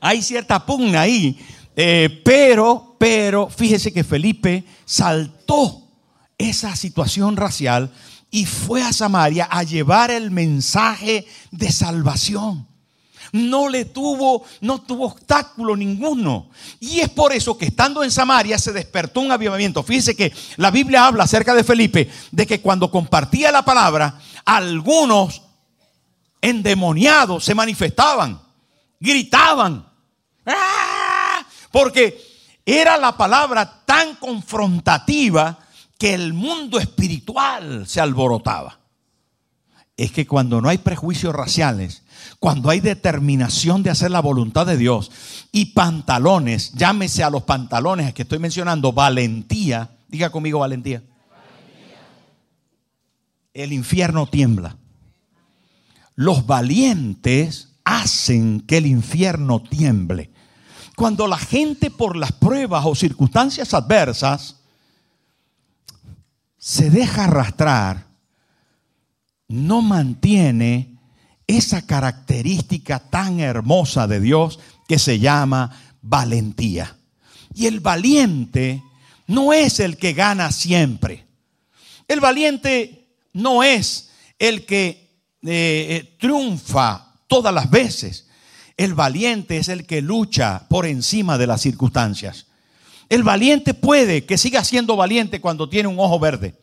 Hay 0.00 0.22
cierta 0.22 0.64
pugna 0.64 1.00
ahí, 1.00 1.44
eh, 1.80 2.22
pero, 2.24 2.96
pero 2.98 3.48
fíjese 3.48 3.92
que 3.92 4.02
Felipe 4.02 4.64
saltó 4.84 5.84
esa 6.36 6.74
situación 6.74 7.36
racial 7.36 7.92
y 8.32 8.46
fue 8.46 8.82
a 8.82 8.92
Samaria 8.92 9.46
a 9.48 9.62
llevar 9.62 10.10
el 10.10 10.32
mensaje 10.32 11.24
de 11.52 11.70
salvación. 11.70 12.66
No 13.30 13.68
le 13.68 13.84
tuvo, 13.84 14.42
no 14.60 14.80
tuvo 14.80 15.06
obstáculo 15.06 15.76
ninguno. 15.76 16.50
Y 16.80 16.98
es 16.98 17.10
por 17.10 17.32
eso 17.32 17.56
que 17.56 17.66
estando 17.66 18.02
en 18.02 18.10
Samaria 18.10 18.58
se 18.58 18.72
despertó 18.72 19.20
un 19.20 19.30
avivamiento. 19.30 19.84
Fíjense 19.84 20.16
que 20.16 20.32
la 20.56 20.72
Biblia 20.72 21.06
habla 21.06 21.24
acerca 21.24 21.54
de 21.54 21.62
Felipe, 21.62 22.10
de 22.32 22.44
que 22.44 22.60
cuando 22.60 22.90
compartía 22.90 23.52
la 23.52 23.64
palabra, 23.64 24.18
algunos 24.44 25.42
endemoniados 26.40 27.44
se 27.44 27.54
manifestaban, 27.54 28.42
gritaban. 28.98 29.86
¡Ah! 30.44 31.07
Porque 31.70 32.20
era 32.64 32.96
la 32.98 33.16
palabra 33.16 33.82
tan 33.86 34.16
confrontativa 34.16 35.58
que 35.98 36.14
el 36.14 36.32
mundo 36.32 36.78
espiritual 36.78 37.86
se 37.86 38.00
alborotaba. 38.00 38.78
Es 39.96 40.12
que 40.12 40.26
cuando 40.26 40.60
no 40.60 40.68
hay 40.68 40.78
prejuicios 40.78 41.34
raciales, 41.34 42.04
cuando 42.38 42.70
hay 42.70 42.80
determinación 42.80 43.82
de 43.82 43.90
hacer 43.90 44.12
la 44.12 44.20
voluntad 44.20 44.64
de 44.64 44.76
Dios 44.76 45.10
y 45.50 45.66
pantalones, 45.72 46.72
llámese 46.74 47.24
a 47.24 47.30
los 47.30 47.42
pantalones 47.42 48.14
que 48.14 48.22
estoy 48.22 48.38
mencionando, 48.38 48.92
valentía, 48.92 49.90
diga 50.06 50.30
conmigo 50.30 50.60
valentía. 50.60 51.02
valentía. 51.28 52.00
El 53.54 53.72
infierno 53.72 54.28
tiembla. 54.28 54.76
Los 56.14 56.46
valientes 56.46 57.70
hacen 57.82 58.60
que 58.60 58.76
el 58.76 58.86
infierno 58.86 59.62
tiemble. 59.62 60.30
Cuando 60.98 61.28
la 61.28 61.38
gente 61.38 61.92
por 61.92 62.16
las 62.16 62.32
pruebas 62.32 62.84
o 62.84 62.92
circunstancias 62.92 63.72
adversas 63.72 64.56
se 66.58 66.90
deja 66.90 67.26
arrastrar, 67.26 68.04
no 69.46 69.80
mantiene 69.80 70.98
esa 71.46 71.86
característica 71.86 72.98
tan 72.98 73.38
hermosa 73.38 74.08
de 74.08 74.18
Dios 74.18 74.58
que 74.88 74.98
se 74.98 75.20
llama 75.20 75.70
valentía. 76.02 76.96
Y 77.54 77.66
el 77.66 77.78
valiente 77.78 78.82
no 79.28 79.52
es 79.52 79.78
el 79.78 79.98
que 79.98 80.14
gana 80.14 80.50
siempre. 80.50 81.26
El 82.08 82.18
valiente 82.18 83.06
no 83.34 83.62
es 83.62 84.10
el 84.36 84.66
que 84.66 84.88
eh, 85.42 85.46
eh, 85.46 86.16
triunfa 86.18 87.14
todas 87.28 87.54
las 87.54 87.70
veces. 87.70 88.27
El 88.78 88.94
valiente 88.94 89.58
es 89.58 89.68
el 89.68 89.86
que 89.86 90.00
lucha 90.00 90.66
por 90.68 90.86
encima 90.86 91.36
de 91.36 91.48
las 91.48 91.60
circunstancias. 91.60 92.46
El 93.08 93.24
valiente 93.24 93.74
puede 93.74 94.24
que 94.24 94.38
siga 94.38 94.62
siendo 94.62 94.94
valiente 94.94 95.40
cuando 95.40 95.68
tiene 95.68 95.88
un 95.88 95.98
ojo 95.98 96.20
verde. 96.20 96.54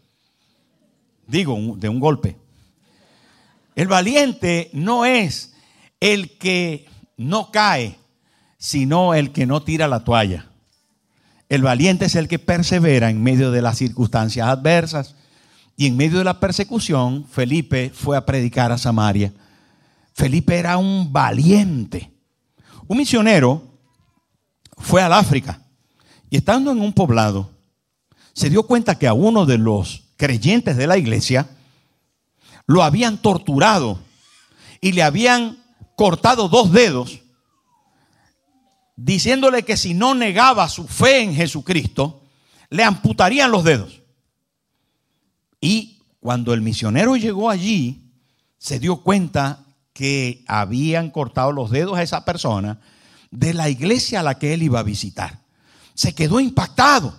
Digo, 1.27 1.57
de 1.77 1.89
un 1.89 2.00
golpe. 2.00 2.38
El 3.75 3.89
valiente 3.89 4.69
no 4.72 5.05
es 5.05 5.53
el 6.00 6.38
que 6.38 6.86
no 7.17 7.51
cae, 7.51 7.98
sino 8.57 9.13
el 9.13 9.34
que 9.34 9.45
no 9.45 9.62
tira 9.63 9.89
la 9.89 10.05
toalla. 10.05 10.48
El 11.50 11.63
valiente 11.63 12.05
es 12.05 12.15
el 12.15 12.29
que 12.29 12.39
persevera 12.39 13.10
en 13.10 13.22
medio 13.22 13.51
de 13.51 13.62
las 13.62 13.77
circunstancias 13.77 14.48
adversas. 14.48 15.15
Y 15.75 15.88
en 15.88 15.98
medio 15.98 16.19
de 16.19 16.24
la 16.24 16.39
persecución, 16.39 17.25
Felipe 17.27 17.91
fue 17.93 18.15
a 18.15 18.25
predicar 18.25 18.72
a 18.72 18.77
Samaria. 18.77 19.34
Felipe 20.15 20.57
era 20.57 20.77
un 20.77 21.12
valiente. 21.12 22.10
Un 22.88 22.98
misionero 22.98 23.62
fue 24.77 25.01
al 25.01 25.12
África 25.12 25.62
y 26.29 26.38
estando 26.38 26.72
en 26.72 26.79
un 26.79 26.93
poblado, 26.93 27.51
se 28.31 28.50
dio 28.50 28.63
cuenta 28.63 28.98
que 28.98 29.07
a 29.07 29.13
uno 29.13 29.45
de 29.45 29.57
los 29.57 30.03
creyentes 30.15 30.77
de 30.77 30.88
la 30.88 30.98
iglesia 30.98 31.50
lo 32.65 32.81
habían 32.81 33.17
torturado 33.22 34.00
y 34.79 34.93
le 34.93 35.03
habían 35.03 35.62
cortado 35.98 36.48
dos 36.48 36.72
dedos, 36.72 37.19
diciéndole 38.95 39.63
que 39.63 39.75
si 39.75 39.93
no 39.93 40.15
negaba 40.15 40.69
su 40.69 40.88
fe 40.88 41.24
en 41.24 41.36
Jesucristo, 41.36 42.24
le 42.69 42.86
amputarían 42.86 43.51
los 43.51 43.65
dedos. 43.65 44.01
Y 45.60 46.00
cuando 46.22 46.53
el 46.53 46.62
misionero 46.62 47.17
llegó 47.17 47.50
allí, 47.50 48.13
se 48.57 48.79
dio 48.79 48.98
cuenta 48.98 49.64
que 49.95 50.43
habían 50.45 51.09
cortado 51.09 51.53
los 51.53 51.71
dedos 51.71 51.97
a 51.97 52.03
esa 52.03 52.25
persona 52.25 52.79
de 53.31 53.53
la 53.53 53.69
iglesia 53.69 54.19
a 54.19 54.23
la 54.23 54.37
que 54.37 54.53
él 54.53 54.61
iba 54.61 54.81
a 54.81 54.83
visitar. 54.83 55.39
Se 55.93 56.13
quedó 56.13 56.41
impactado. 56.41 57.15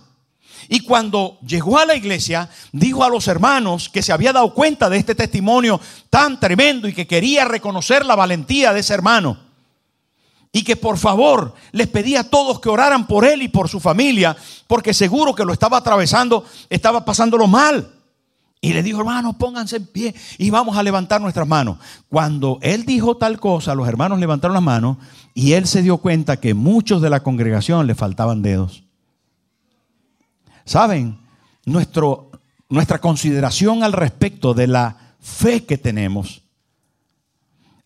Y 0.69 0.81
cuando 0.81 1.39
llegó 1.41 1.79
a 1.79 1.87
la 1.87 1.95
iglesia, 1.95 2.49
dijo 2.71 3.03
a 3.03 3.09
los 3.09 3.27
hermanos 3.27 3.89
que 3.89 4.03
se 4.03 4.13
había 4.13 4.31
dado 4.31 4.53
cuenta 4.53 4.91
de 4.91 4.97
este 4.97 5.15
testimonio 5.15 5.81
tan 6.11 6.39
tremendo 6.39 6.87
y 6.87 6.93
que 6.93 7.07
quería 7.07 7.45
reconocer 7.45 8.05
la 8.05 8.15
valentía 8.15 8.71
de 8.73 8.81
ese 8.81 8.93
hermano. 8.93 9.39
Y 10.51 10.63
que 10.63 10.75
por 10.75 10.99
favor 10.99 11.55
les 11.71 11.87
pedía 11.87 12.19
a 12.19 12.29
todos 12.29 12.59
que 12.59 12.69
oraran 12.69 13.07
por 13.07 13.25
él 13.25 13.41
y 13.41 13.47
por 13.47 13.69
su 13.69 13.79
familia, 13.79 14.37
porque 14.67 14.93
seguro 14.93 15.33
que 15.33 15.45
lo 15.45 15.51
estaba 15.51 15.77
atravesando, 15.77 16.45
estaba 16.69 17.03
pasándolo 17.03 17.47
mal. 17.47 17.96
Y 18.59 18.73
le 18.73 18.81
dijo, 18.83 18.99
hermanos, 18.99 19.35
pónganse 19.35 19.77
en 19.77 19.85
pie 19.85 20.15
y 20.37 20.49
vamos 20.49 20.77
a 20.77 20.83
levantar 20.83 21.21
nuestras 21.21 21.47
manos. 21.47 21.77
Cuando 22.09 22.59
él 22.61 22.85
dijo 22.85 23.17
tal 23.17 23.39
cosa, 23.39 23.75
los 23.75 23.87
hermanos 23.87 24.19
levantaron 24.19 24.55
las 24.55 24.63
manos 24.63 24.97
y 25.33 25.53
él 25.53 25.67
se 25.67 25.81
dio 25.83 25.97
cuenta 25.97 26.37
que 26.37 26.53
muchos 26.53 27.01
de 27.01 27.09
la 27.09 27.21
congregación 27.21 27.85
le 27.85 27.95
faltaban 27.95 28.41
dedos. 28.41 28.83
Saben, 30.65 31.19
Nuestro, 31.67 32.31
nuestra 32.69 33.01
consideración 33.01 33.83
al 33.83 33.91
respecto 33.91 34.53
de 34.53 34.67
la 34.67 35.15
fe 35.19 35.65
que 35.65 35.77
tenemos 35.77 36.43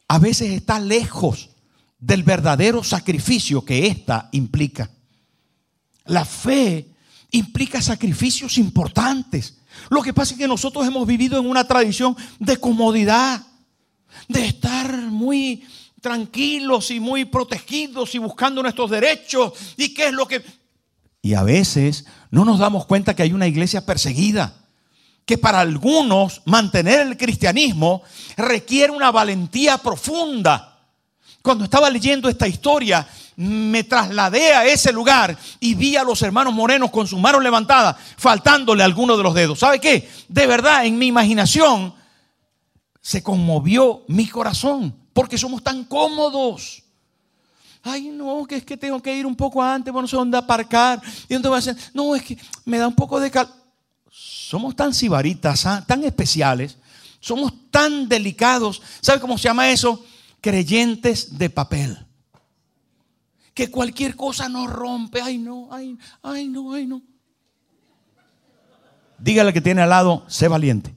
a 0.07 0.19
veces 0.19 0.51
está 0.51 0.79
lejos 0.79 1.49
del 1.97 2.21
verdadero 2.21 2.83
sacrificio 2.83 3.65
que 3.65 3.87
ésta 3.87 4.29
implica. 4.33 4.91
La 6.05 6.25
fe 6.25 6.89
implica 7.31 7.81
sacrificios 7.81 8.59
importantes. 8.59 9.60
Lo 9.89 10.01
que 10.01 10.13
pasa 10.13 10.33
es 10.33 10.39
que 10.39 10.47
nosotros 10.47 10.85
hemos 10.85 11.07
vivido 11.07 11.39
en 11.39 11.49
una 11.49 11.65
tradición 11.65 12.15
de 12.39 12.57
comodidad, 12.57 13.41
de 14.27 14.45
estar 14.45 14.91
muy 14.95 15.63
tranquilos 16.01 16.91
y 16.91 16.99
muy 16.99 17.25
protegidos 17.25 18.13
y 18.15 18.17
buscando 18.17 18.61
nuestros 18.61 18.89
derechos. 18.89 19.53
¿Y 19.77 19.93
qué 19.93 20.07
es 20.07 20.13
lo 20.13 20.27
que... 20.27 20.43
Y 21.21 21.35
a 21.35 21.43
veces 21.43 22.05
no 22.31 22.43
nos 22.45 22.59
damos 22.59 22.85
cuenta 22.85 23.15
que 23.15 23.23
hay 23.23 23.33
una 23.33 23.47
iglesia 23.47 23.85
perseguida, 23.85 24.55
que 25.25 25.37
para 25.37 25.59
algunos 25.59 26.41
mantener 26.45 27.07
el 27.07 27.17
cristianismo 27.17 28.01
requiere 28.35 28.91
una 28.91 29.11
valentía 29.11 29.77
profunda. 29.77 30.70
Cuando 31.41 31.63
estaba 31.63 31.89
leyendo 31.89 32.29
esta 32.29 32.47
historia, 32.47 33.07
me 33.35 33.83
trasladé 33.83 34.53
a 34.53 34.65
ese 34.65 34.91
lugar 34.91 35.35
y 35.59 35.73
vi 35.73 35.95
a 35.95 36.03
los 36.03 36.21
hermanos 36.21 36.53
morenos 36.53 36.91
con 36.91 37.07
sus 37.07 37.19
manos 37.19 37.41
levantadas, 37.41 37.95
faltándole 38.17 38.83
alguno 38.83 39.17
de 39.17 39.23
los 39.23 39.33
dedos. 39.33 39.59
¿Sabe 39.59 39.79
qué? 39.79 40.09
De 40.27 40.45
verdad, 40.45 40.85
en 40.85 40.97
mi 40.97 41.07
imaginación 41.07 41.93
se 43.01 43.23
conmovió 43.23 44.03
mi 44.07 44.27
corazón, 44.27 44.95
porque 45.13 45.37
somos 45.37 45.63
tan 45.63 45.85
cómodos. 45.85 46.83
Ay, 47.83 48.09
no, 48.09 48.45
que 48.45 48.57
es 48.57 48.63
que 48.63 48.77
tengo 48.77 49.01
que 49.01 49.15
ir 49.15 49.25
un 49.25 49.35
poco 49.35 49.63
antes, 49.63 49.91
bueno, 49.91 50.03
no 50.03 50.07
sé 50.07 50.15
dónde 50.15 50.37
aparcar. 50.37 51.01
¿Y 51.27 51.33
dónde 51.33 51.49
voy 51.49 51.59
a? 51.59 51.75
No, 51.95 52.15
es 52.15 52.21
que 52.21 52.37
me 52.65 52.77
da 52.77 52.87
un 52.87 52.95
poco 52.95 53.19
de 53.19 53.31
cal. 53.31 53.49
Somos 54.11 54.75
tan 54.75 54.93
sibaritas, 54.93 55.65
ah, 55.65 55.83
tan 55.87 56.03
especiales, 56.03 56.77
somos 57.19 57.51
tan 57.71 58.07
delicados. 58.07 58.81
¿Sabe 59.01 59.19
cómo 59.19 59.37
se 59.37 59.45
llama 59.45 59.71
eso? 59.71 60.05
Creyentes 60.41 61.37
de 61.37 61.49
papel. 61.49 62.05
Que 63.53 63.69
cualquier 63.69 64.15
cosa 64.15 64.49
nos 64.49 64.69
rompe. 64.69 65.21
Ay, 65.21 65.37
no, 65.37 65.69
ay, 65.71 65.97
ay, 66.23 66.47
no, 66.47 66.73
ay, 66.73 66.87
no. 66.87 67.01
Dígale 69.19 69.53
que 69.53 69.61
tiene 69.61 69.83
al 69.83 69.89
lado, 69.89 70.25
sé 70.27 70.47
valiente. 70.47 70.95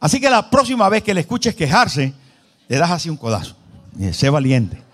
Así 0.00 0.20
que 0.20 0.28
la 0.28 0.50
próxima 0.50 0.88
vez 0.88 1.02
que 1.02 1.14
le 1.14 1.20
escuches 1.20 1.54
quejarse, 1.54 2.12
le 2.68 2.76
das 2.76 2.90
así 2.90 3.08
un 3.08 3.16
codazo. 3.16 3.56
Sé 4.12 4.30
valiente. 4.30 4.85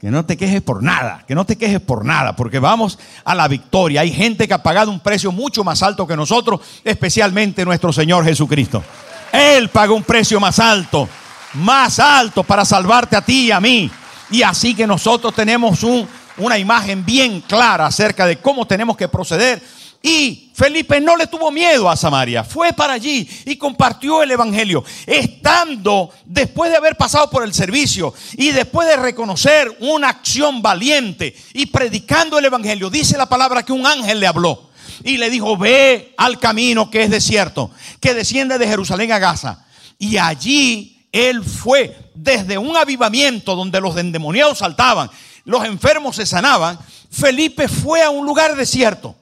Que 0.00 0.10
no 0.10 0.26
te 0.26 0.36
quejes 0.36 0.60
por 0.60 0.82
nada, 0.82 1.24
que 1.26 1.34
no 1.34 1.46
te 1.46 1.56
quejes 1.56 1.80
por 1.80 2.04
nada, 2.04 2.36
porque 2.36 2.58
vamos 2.58 2.98
a 3.24 3.34
la 3.34 3.48
victoria. 3.48 4.02
Hay 4.02 4.12
gente 4.12 4.46
que 4.46 4.52
ha 4.52 4.62
pagado 4.62 4.90
un 4.90 5.00
precio 5.00 5.32
mucho 5.32 5.64
más 5.64 5.82
alto 5.82 6.06
que 6.06 6.16
nosotros, 6.16 6.60
especialmente 6.84 7.64
nuestro 7.64 7.92
Señor 7.92 8.24
Jesucristo. 8.24 8.84
Él 9.32 9.70
pagó 9.70 9.94
un 9.94 10.02
precio 10.02 10.38
más 10.38 10.58
alto, 10.58 11.08
más 11.54 11.98
alto 11.98 12.44
para 12.44 12.64
salvarte 12.64 13.16
a 13.16 13.22
ti 13.22 13.46
y 13.46 13.50
a 13.50 13.60
mí. 13.60 13.90
Y 14.30 14.42
así 14.42 14.74
que 14.74 14.86
nosotros 14.86 15.34
tenemos 15.34 15.82
un, 15.82 16.06
una 16.38 16.58
imagen 16.58 17.04
bien 17.04 17.40
clara 17.40 17.86
acerca 17.86 18.26
de 18.26 18.36
cómo 18.36 18.66
tenemos 18.66 18.96
que 18.96 19.08
proceder 19.08 19.62
y 20.06 20.52
Felipe 20.54 21.00
no 21.00 21.16
le 21.16 21.26
tuvo 21.26 21.50
miedo 21.50 21.90
a 21.90 21.96
Samaria, 21.96 22.44
fue 22.44 22.72
para 22.72 22.92
allí 22.92 23.28
y 23.44 23.56
compartió 23.56 24.22
el 24.22 24.30
Evangelio. 24.30 24.84
Estando, 25.04 26.10
después 26.24 26.70
de 26.70 26.76
haber 26.76 26.94
pasado 26.96 27.28
por 27.28 27.42
el 27.42 27.52
servicio 27.52 28.14
y 28.34 28.52
después 28.52 28.86
de 28.86 28.96
reconocer 28.98 29.76
una 29.80 30.10
acción 30.10 30.62
valiente 30.62 31.34
y 31.54 31.66
predicando 31.66 32.38
el 32.38 32.44
Evangelio, 32.44 32.88
dice 32.88 33.18
la 33.18 33.28
palabra 33.28 33.64
que 33.64 33.72
un 33.72 33.84
ángel 33.84 34.20
le 34.20 34.28
habló 34.28 34.70
y 35.02 35.16
le 35.16 35.28
dijo, 35.28 35.56
ve 35.56 36.14
al 36.16 36.38
camino 36.38 36.88
que 36.88 37.02
es 37.02 37.10
desierto, 37.10 37.72
que 37.98 38.14
desciende 38.14 38.58
de 38.58 38.68
Jerusalén 38.68 39.10
a 39.10 39.18
Gaza. 39.18 39.66
Y 39.98 40.18
allí 40.18 41.08
él 41.10 41.42
fue 41.42 42.12
desde 42.14 42.58
un 42.58 42.76
avivamiento 42.76 43.56
donde 43.56 43.80
los 43.80 43.96
endemoniados 43.96 44.58
saltaban, 44.58 45.10
los 45.44 45.64
enfermos 45.64 46.14
se 46.14 46.26
sanaban. 46.26 46.78
Felipe 47.10 47.66
fue 47.66 48.04
a 48.04 48.10
un 48.10 48.24
lugar 48.24 48.54
desierto 48.54 49.16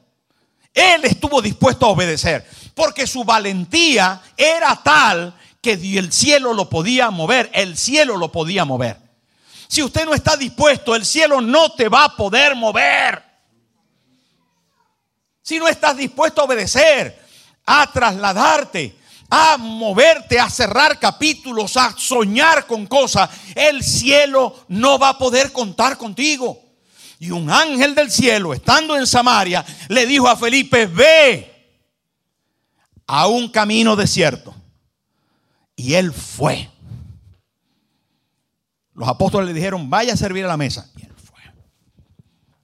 él 0.74 1.04
estuvo 1.04 1.40
dispuesto 1.40 1.86
a 1.86 1.90
obedecer, 1.90 2.44
porque 2.74 3.06
su 3.06 3.24
valentía 3.24 4.20
era 4.36 4.74
tal 4.82 5.34
que 5.62 5.72
el 5.72 6.12
cielo 6.12 6.52
lo 6.52 6.68
podía 6.68 7.10
mover, 7.10 7.48
el 7.54 7.78
cielo 7.78 8.16
lo 8.16 8.30
podía 8.30 8.64
mover. 8.64 8.98
Si 9.68 9.82
usted 9.82 10.04
no 10.04 10.14
está 10.14 10.36
dispuesto, 10.36 10.94
el 10.94 11.06
cielo 11.06 11.40
no 11.40 11.72
te 11.72 11.88
va 11.88 12.04
a 12.04 12.16
poder 12.16 12.54
mover. 12.54 13.22
Si 15.42 15.58
no 15.58 15.68
estás 15.68 15.96
dispuesto 15.96 16.40
a 16.40 16.44
obedecer, 16.44 17.22
a 17.66 17.90
trasladarte, 17.90 18.96
a 19.30 19.56
moverte, 19.56 20.38
a 20.38 20.50
cerrar 20.50 20.98
capítulos, 20.98 21.76
a 21.76 21.94
soñar 21.96 22.66
con 22.66 22.86
cosas, 22.86 23.30
el 23.54 23.82
cielo 23.82 24.64
no 24.68 24.98
va 24.98 25.10
a 25.10 25.18
poder 25.18 25.52
contar 25.52 25.96
contigo. 25.96 26.63
Y 27.24 27.30
un 27.30 27.48
ángel 27.48 27.94
del 27.94 28.10
cielo, 28.10 28.52
estando 28.52 28.94
en 28.98 29.06
Samaria, 29.06 29.64
le 29.88 30.04
dijo 30.04 30.28
a 30.28 30.36
Felipe, 30.36 30.84
ve 30.84 31.80
a 33.06 33.26
un 33.28 33.48
camino 33.48 33.96
desierto. 33.96 34.54
Y 35.74 35.94
él 35.94 36.12
fue. 36.12 36.68
Los 38.92 39.08
apóstoles 39.08 39.48
le 39.48 39.54
dijeron, 39.54 39.88
vaya 39.88 40.12
a 40.12 40.18
servir 40.18 40.44
a 40.44 40.48
la 40.48 40.58
mesa. 40.58 40.90
Y 40.98 41.06
él 41.06 41.14
fue. 41.16 41.40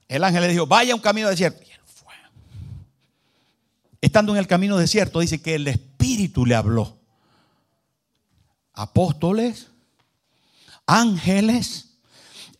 El 0.07 0.23
ángel 0.23 0.43
le 0.43 0.49
dijo, 0.49 0.67
vaya 0.67 0.93
a 0.93 0.95
un 0.95 1.01
camino 1.01 1.27
desierto. 1.27 1.63
Y 1.67 1.71
él 1.71 1.81
fue. 1.83 2.13
Estando 3.99 4.31
en 4.31 4.37
el 4.37 4.45
camino 4.45 4.77
desierto, 4.77 5.21
dice 5.21 5.41
que 5.41 5.55
el 5.55 5.67
Espíritu 5.67 6.45
le 6.45 6.53
habló. 6.53 6.99
Apóstoles, 8.73 9.71
ángeles, 10.85 11.90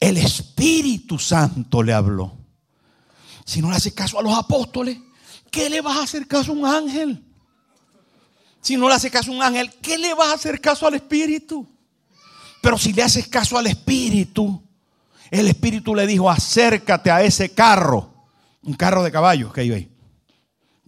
el 0.02 0.18
Espíritu 0.18 1.18
Santo 1.18 1.82
le 1.82 1.94
habló. 1.94 2.36
Si 3.46 3.62
no 3.62 3.70
le 3.70 3.78
hace 3.78 3.94
caso 3.94 4.20
a 4.20 4.24
los 4.24 4.38
apóstoles, 4.38 4.98
¿qué 5.50 5.70
le 5.70 5.80
vas 5.80 5.98
a 5.98 6.04
hacer 6.04 6.28
caso 6.28 6.52
a 6.52 6.56
un 6.56 6.66
ángel? 6.66 7.24
Si 8.62 8.76
no 8.76 8.90
le 8.90 8.96
hace 8.96 9.12
caso 9.12 9.32
a 9.32 9.36
un 9.36 9.44
ángel, 9.44 9.72
¿qué 9.82 9.98
le 9.98 10.14
vas 10.16 10.30
a 10.30 10.34
hacer 10.34 10.60
caso 10.60 10.88
al 10.88 10.96
Espíritu? 10.96 11.68
Pero 12.62 12.78
si 12.78 12.94
le 12.94 13.04
haces 13.04 13.28
caso 13.28 13.58
al 13.58 13.68
Espíritu, 13.68 14.62
el 15.30 15.48
Espíritu 15.48 15.94
le 15.94 16.08
dijo, 16.08 16.30
acércate 16.30 17.12
a 17.12 17.22
ese 17.22 17.54
carro, 17.54 18.12
un 18.64 18.74
carro 18.74 19.04
de 19.04 19.12
caballos 19.12 19.54
que 19.54 19.62
hay 19.62 19.72
ahí. 19.72 19.92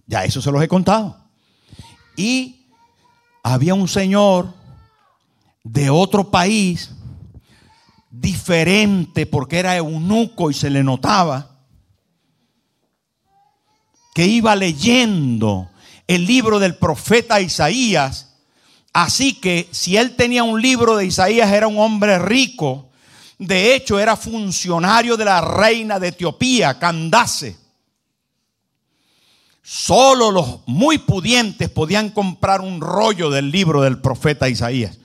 Ya 0.06 0.24
eso 0.24 0.42
se 0.42 0.50
los 0.50 0.62
he 0.62 0.68
contado. 0.68 1.16
Y 2.16 2.66
había 3.44 3.74
un 3.74 3.88
señor 3.88 4.52
de 5.62 5.88
otro 5.88 6.30
país, 6.30 6.90
diferente 8.20 9.26
porque 9.26 9.58
era 9.58 9.76
eunuco 9.76 10.50
y 10.50 10.54
se 10.54 10.70
le 10.70 10.82
notaba, 10.82 11.50
que 14.14 14.26
iba 14.26 14.54
leyendo 14.54 15.70
el 16.06 16.24
libro 16.24 16.58
del 16.58 16.76
profeta 16.76 17.40
Isaías. 17.40 18.36
Así 18.92 19.34
que 19.34 19.68
si 19.72 19.96
él 19.96 20.14
tenía 20.14 20.44
un 20.44 20.62
libro 20.62 20.96
de 20.96 21.06
Isaías 21.06 21.50
era 21.50 21.66
un 21.66 21.78
hombre 21.78 22.18
rico. 22.18 22.90
De 23.38 23.74
hecho 23.74 23.98
era 23.98 24.16
funcionario 24.16 25.16
de 25.16 25.24
la 25.24 25.40
reina 25.40 25.98
de 25.98 26.08
Etiopía, 26.08 26.78
Candace. 26.78 27.56
Solo 29.60 30.30
los 30.30 30.60
muy 30.66 30.98
pudientes 30.98 31.68
podían 31.68 32.10
comprar 32.10 32.60
un 32.60 32.80
rollo 32.80 33.30
del 33.30 33.50
libro 33.50 33.82
del 33.82 34.00
profeta 34.00 34.48
Isaías. 34.48 34.98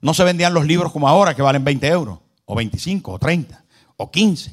No 0.00 0.14
se 0.14 0.24
vendían 0.24 0.54
los 0.54 0.66
libros 0.66 0.90
como 0.90 1.06
ahora 1.06 1.36
que 1.36 1.42
valen 1.42 1.62
20 1.62 1.86
euros, 1.86 2.18
o 2.50 2.54
25, 2.56 3.12
o 3.12 3.18
30, 3.18 3.64
o 3.96 4.10
15. 4.10 4.52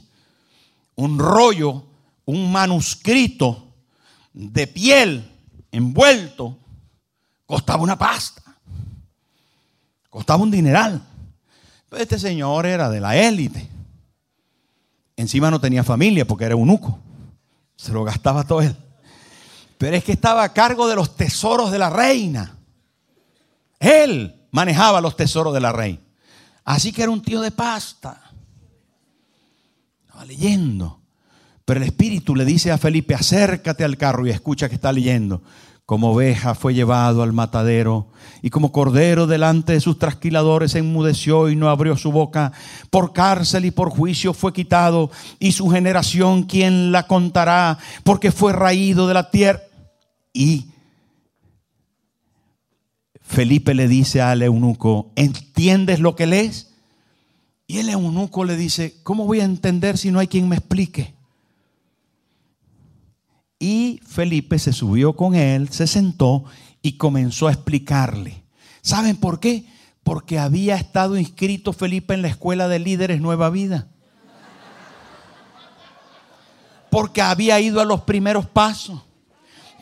Un 0.97 1.17
rollo, 1.17 1.83
un 2.25 2.51
manuscrito 2.51 3.73
de 4.33 4.67
piel 4.67 5.31
envuelto, 5.71 6.57
costaba 7.47 7.81
una 7.81 7.97
pasta. 7.97 8.43
Costaba 10.12 10.43
un 10.43 10.51
dineral. 10.51 11.01
Pero 11.89 12.03
este 12.03 12.19
señor 12.19 12.67
era 12.67 12.88
de 12.89 12.99
la 12.99 13.15
élite. 13.17 13.67
Encima 15.15 15.49
no 15.49 15.60
tenía 15.60 15.83
familia 15.83 16.25
porque 16.25 16.45
era 16.45 16.53
eunuco. 16.53 16.99
Se 17.75 17.91
lo 17.93 18.03
gastaba 18.03 18.43
todo 18.43 18.62
él. 18.62 18.75
Pero 19.79 19.95
es 19.95 20.03
que 20.03 20.12
estaba 20.12 20.43
a 20.43 20.53
cargo 20.53 20.88
de 20.88 20.95
los 20.95 21.15
tesoros 21.15 21.71
de 21.71 21.79
la 21.79 21.89
reina. 21.89 22.57
Él 23.79 24.36
manejaba 24.51 25.01
los 25.01 25.15
tesoros 25.15 25.51
de 25.55 25.62
la 25.62 25.71
reina. 25.71 26.06
Así 26.67 26.91
que 26.91 27.01
era 27.01 27.12
un 27.12 27.21
tío 27.21 27.39
de 27.39 27.51
pasta. 27.51 28.21
Estaba 30.01 30.25
leyendo. 30.25 30.99
Pero 31.63 31.80
el 31.80 31.86
Espíritu 31.86 32.36
le 32.36 32.43
dice 32.43 32.73
a 32.73 32.77
Felipe, 32.77 33.15
acércate 33.15 33.86
al 33.86 33.95
carro 33.95 34.27
y 34.27 34.32
escucha 34.32 34.67
que 34.67 34.75
está 34.75 34.91
leyendo. 34.91 35.41
Como 35.86 36.12
oveja 36.12 36.56
fue 36.56 36.73
llevado 36.73 37.23
al 37.23 37.32
matadero 37.32 38.10
y 38.41 38.49
como 38.49 38.73
cordero 38.73 39.27
delante 39.27 39.71
de 39.71 39.80
sus 39.80 39.97
trasquiladores 39.97 40.75
enmudeció 40.75 41.47
y 41.47 41.56
no 41.56 41.69
abrió 41.69 41.95
su 41.95 42.12
boca. 42.12 42.51
Por 42.89 43.13
cárcel 43.13 43.63
y 43.63 43.71
por 43.71 43.89
juicio 43.89 44.34
fue 44.34 44.51
quitado 44.51 45.10
y 45.39 45.53
su 45.53 45.69
generación, 45.69 46.43
¿quién 46.43 46.91
la 46.91 47.08
contará? 47.08 47.77
Porque 48.03 48.34
fue 48.34 48.51
raído 48.51 49.08
de 49.08 49.13
la 49.13 49.32
tierra. 49.32 49.62
Y 50.34 50.73
Felipe 53.27 53.75
le 53.75 53.89
dice 53.89 54.21
al 54.21 54.41
eunuco, 54.41 55.11
¿entiendes 55.17 55.99
lo 55.99 56.15
que 56.15 56.25
lees? 56.25 56.71
Y 57.67 57.79
el 57.79 57.89
eunuco 57.89 58.45
le 58.45 58.55
dice, 58.55 58.95
¿cómo 59.03 59.25
voy 59.25 59.41
a 59.41 59.43
entender 59.43 59.97
si 59.97 60.11
no 60.11 60.19
hay 60.19 60.27
quien 60.27 60.47
me 60.47 60.55
explique? 60.55 61.13
Y 63.59 63.99
Felipe 64.07 64.57
se 64.57 64.71
subió 64.71 65.13
con 65.17 65.35
él, 65.35 65.67
se 65.69 65.87
sentó 65.87 66.45
y 66.81 66.93
comenzó 66.93 67.47
a 67.47 67.51
explicarle. 67.51 68.43
¿Saben 68.81 69.17
por 69.17 69.41
qué? 69.41 69.65
Porque 70.03 70.39
había 70.39 70.77
estado 70.77 71.17
inscrito 71.17 71.73
Felipe 71.73 72.13
en 72.13 72.21
la 72.21 72.29
escuela 72.29 72.69
de 72.69 72.79
líderes 72.79 73.19
Nueva 73.19 73.49
Vida. 73.49 73.89
Porque 76.89 77.21
había 77.21 77.59
ido 77.59 77.81
a 77.81 77.85
los 77.85 78.01
primeros 78.01 78.45
pasos. 78.45 79.01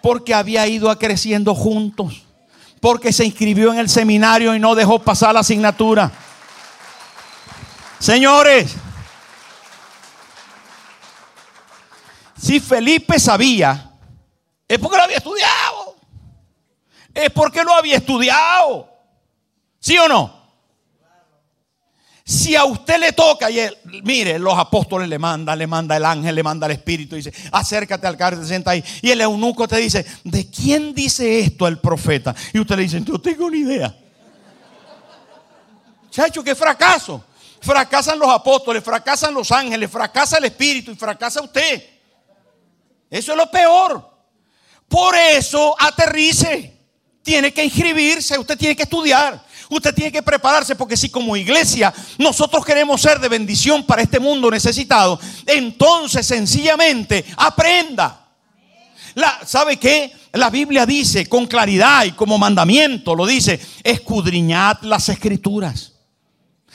Porque 0.01 0.33
había 0.33 0.67
ido 0.67 0.89
a 0.89 0.97
creciendo 0.97 1.53
juntos. 1.53 2.24
Porque 2.85 3.11
se 3.11 3.25
inscribió 3.25 3.73
en 3.73 3.79
el 3.79 3.89
seminario 3.89 4.53
y 4.53 4.59
no 4.59 4.75
dejó 4.75 4.99
pasar 4.99 5.33
la 5.33 5.39
asignatura. 5.39 6.11
Señores, 7.97 8.75
Si 12.39 12.59
Felipe 12.59 13.19
sabía, 13.19 13.89
es 14.67 14.77
porque 14.77 14.97
lo 14.97 15.03
había 15.03 15.17
estudiado. 15.17 15.95
Es 17.11 17.31
porque 17.31 17.63
lo 17.63 17.73
había 17.73 17.97
estudiado. 17.97 18.87
¿Sí 19.79 19.97
o 19.97 20.07
no? 20.07 20.44
Si 22.27 22.55
a 22.55 22.65
usted 22.65 22.99
le 22.99 23.13
toca, 23.13 23.51
y 23.51 23.59
mire, 24.01 24.39
los 24.39 24.57
apóstoles 24.57 25.07
le 25.07 25.19
mandan, 25.19 25.59
le 25.59 25.67
manda 25.67 25.95
el 25.95 26.03
ángel, 26.03 26.33
le 26.33 26.41
manda 26.41 26.65
el 26.65 26.71
espíritu, 26.71 27.15
dice, 27.15 27.31
acércate 27.51 28.07
al 28.07 28.17
carro, 28.17 28.41
se 28.41 28.47
sienta 28.47 28.71
ahí. 28.71 28.83
Y 29.03 29.11
el 29.11 29.21
eunuco 29.21 29.67
te 29.67 29.77
dice, 29.77 30.03
¿de 30.23 30.49
quién 30.49 30.95
dice 30.95 31.39
esto 31.39 31.67
el 31.67 31.77
profeta? 31.77 32.33
Y 32.51 32.59
usted 32.59 32.77
le 32.77 32.81
dice, 32.81 32.99
no 32.99 33.21
tengo 33.21 33.47
ni 33.51 33.59
idea. 33.59 33.95
Chacho, 36.09 36.43
qué 36.43 36.55
fracaso. 36.55 37.23
Fracasan 37.61 38.17
los 38.17 38.29
apóstoles, 38.29 38.83
fracasan 38.83 39.31
los 39.31 39.51
ángeles, 39.51 39.91
fracasa 39.91 40.39
el 40.39 40.45
espíritu 40.45 40.91
y 40.91 40.95
fracasa 40.95 41.43
usted. 41.43 41.83
Eso 43.07 43.33
es 43.33 43.37
lo 43.37 43.51
peor. 43.51 44.17
Por 44.87 45.15
eso 45.15 45.75
aterrice. 45.77 46.75
Tiene 47.21 47.51
que 47.51 47.65
inscribirse, 47.65 48.37
usted 48.37 48.55
tiene 48.55 48.75
que 48.75 48.83
estudiar, 48.83 49.43
usted 49.69 49.93
tiene 49.93 50.11
que 50.11 50.23
prepararse, 50.23 50.75
porque 50.75 50.97
si 50.97 51.09
como 51.09 51.35
iglesia 51.35 51.93
nosotros 52.17 52.65
queremos 52.65 53.01
ser 53.01 53.19
de 53.19 53.29
bendición 53.29 53.83
para 53.83 54.01
este 54.01 54.19
mundo 54.19 54.49
necesitado, 54.49 55.19
entonces 55.45 56.25
sencillamente 56.25 57.25
aprenda. 57.37 58.27
La, 59.15 59.39
¿Sabe 59.45 59.77
qué? 59.77 60.11
La 60.33 60.49
Biblia 60.49 60.85
dice 60.85 61.27
con 61.27 61.47
claridad 61.47 62.03
y 62.03 62.11
como 62.11 62.37
mandamiento, 62.37 63.15
lo 63.15 63.25
dice, 63.25 63.59
escudriñad 63.83 64.81
las 64.81 65.07
escrituras. 65.07 65.93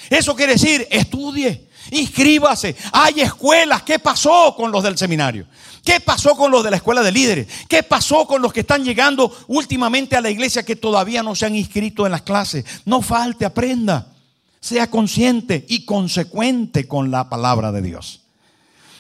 Eso 0.09 0.35
quiere 0.35 0.55
decir, 0.55 0.87
estudie, 0.91 1.69
inscríbase. 1.91 2.75
Hay 2.93 3.21
escuelas. 3.21 3.83
¿Qué 3.83 3.99
pasó 3.99 4.55
con 4.57 4.73
los 4.73 4.83
del 4.83 4.97
seminario? 4.97 5.47
¿Qué 5.85 6.01
pasó 6.01 6.37
con 6.37 6.51
los 6.51 6.63
de 6.63 6.71
la 6.71 6.77
escuela 6.77 7.03
de 7.03 7.13
líderes? 7.13 7.47
¿Qué 7.69 7.83
pasó 7.83 8.27
con 8.27 8.43
los 8.43 8.53
que 8.53 8.61
están 8.61 8.85
llegando 8.85 9.35
últimamente 9.49 10.17
a 10.17 10.21
la 10.21 10.31
iglesia 10.31 10.65
que 10.65 10.77
todavía 10.77 11.23
no 11.23 11.35
se 11.35 11.47
han 11.47 11.57
inscrito 11.57 12.07
en 12.07 12.13
las 12.13 12.23
clases? 12.23 12.65
No 12.85 13.03
falte, 13.03 13.45
aprenda. 13.45 14.13
Sea 14.61 14.91
consciente 14.91 15.65
y 15.69 15.85
consecuente 15.85 16.87
con 16.87 17.11
la 17.11 17.29
palabra 17.31 17.73
de 17.73 17.83
Dios. 17.83 18.21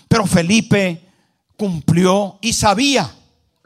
Pero 0.09 0.27
Felipe 0.27 1.03
cumplió 1.57 2.39
y 2.41 2.55
sabía. 2.55 3.11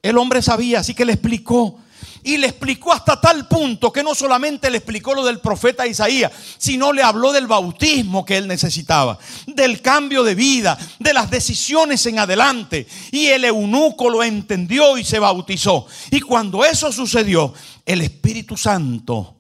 El 0.03 0.19
hombre 0.19 0.43
sabía, 0.43 0.81
así 0.81 0.93
que 0.95 1.05
le 1.05 1.13
explicó 1.13 1.79
y 2.25 2.39
le 2.39 2.47
explicó 2.49 2.93
hasta 2.93 3.21
tal 3.21 3.47
punto 3.47 3.93
que 3.93 4.03
no 4.03 4.15
solamente 4.15 4.71
le 4.71 4.79
explicó 4.79 5.15
lo 5.15 5.23
del 5.25 5.41
profeta 5.41 5.87
Isaías, 5.87 6.33
sino 6.57 6.91
le 6.91 7.03
habló 7.03 7.33
del 7.33 7.47
bautismo 7.47 8.25
que 8.25 8.39
él 8.39 8.49
necesitaba, 8.49 9.19
del 9.47 9.83
cambio 9.83 10.25
de 10.25 10.35
vida, 10.35 10.77
de 10.99 11.13
las 11.13 11.31
decisiones 11.31 12.05
en 12.07 12.19
adelante. 12.19 12.87
Y 13.13 13.27
el 13.27 13.45
eunuco 13.45 14.09
lo 14.09 14.23
entendió 14.23 14.97
y 14.97 15.05
se 15.05 15.19
bautizó. 15.19 15.87
Y 16.11 16.21
cuando 16.21 16.65
eso 16.65 16.91
sucedió, 16.91 17.53
el 17.85 18.01
Espíritu 18.01 18.57
Santo 18.57 19.37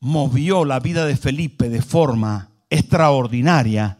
movió 0.00 0.66
la 0.66 0.78
vida 0.78 1.06
de 1.06 1.16
Felipe 1.16 1.70
de 1.70 1.80
forma 1.80 2.50
extraordinaria, 2.68 3.98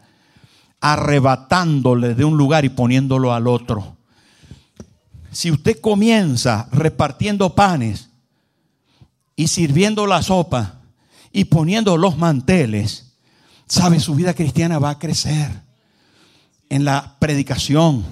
arrebatándole 0.79 2.13
de 2.13 2.23
un 2.23 2.37
lugar 2.37 2.65
y 2.65 2.69
poniéndolo 2.69 3.33
al 3.33 3.47
otro 3.47 3.92
si 5.33 5.51
usted 5.51 5.81
comienza 5.81 6.67
repartiendo 6.71 7.55
panes 7.55 8.09
y 9.35 9.47
sirviendo 9.47 10.05
la 10.05 10.21
sopa 10.21 10.81
y 11.31 11.45
poniendo 11.45 11.97
los 11.97 12.17
manteles, 12.17 13.13
sabe, 13.67 13.99
su 13.99 14.15
vida 14.15 14.33
cristiana 14.33 14.79
va 14.79 14.91
a 14.91 14.99
crecer 14.99 15.49
en 16.69 16.85
la 16.85 17.17
predicación, 17.19 18.05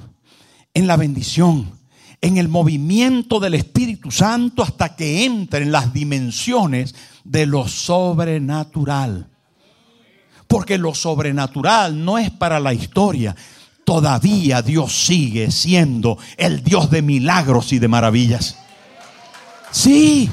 en 0.74 0.88
la 0.88 0.98
bendición, 0.98 1.80
en 2.22 2.38
el 2.38 2.48
movimiento 2.48 3.40
del 3.40 3.56
Espíritu 3.56 4.12
Santo 4.12 4.64
hasta 4.64 4.96
que 4.96 5.26
entre 5.26 5.64
en 5.64 5.72
las 5.72 5.94
dimensiones 5.94 6.96
de 7.24 7.46
lo 7.46 7.68
sobrenatural. 7.68 9.28
Porque 10.48 10.78
lo 10.78 10.94
sobrenatural 10.94 12.04
no 12.04 12.18
es 12.18 12.30
para 12.30 12.60
la 12.60 12.74
historia, 12.74 13.36
todavía 13.84 14.62
Dios 14.62 15.06
sigue 15.06 15.52
siendo 15.52 16.18
el 16.38 16.64
Dios 16.64 16.90
de 16.90 17.02
milagros 17.02 17.74
y 17.74 17.80
de 17.80 17.88
maravillas. 17.88 18.58
Sí, 19.72 20.30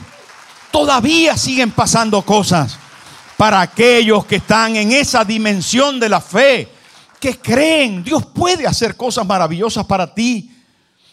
todavía 0.71 1.37
siguen 1.37 1.71
pasando 1.71 2.23
cosas 2.23 2.79
para 3.37 3.61
aquellos 3.61 4.27
que 4.27 4.37
están 4.37 4.77
en 4.77 4.93
esa 4.93 5.25
dimensión 5.25 6.01
de 6.01 6.09
la 6.09 6.21
fe, 6.21 6.69
que 7.21 7.39
creen, 7.39 8.03
Dios 8.03 8.27
puede 8.27 8.67
hacer 8.67 8.97
cosas 8.97 9.27
maravillosas 9.27 9.87
para 9.87 10.13
ti. 10.13 10.51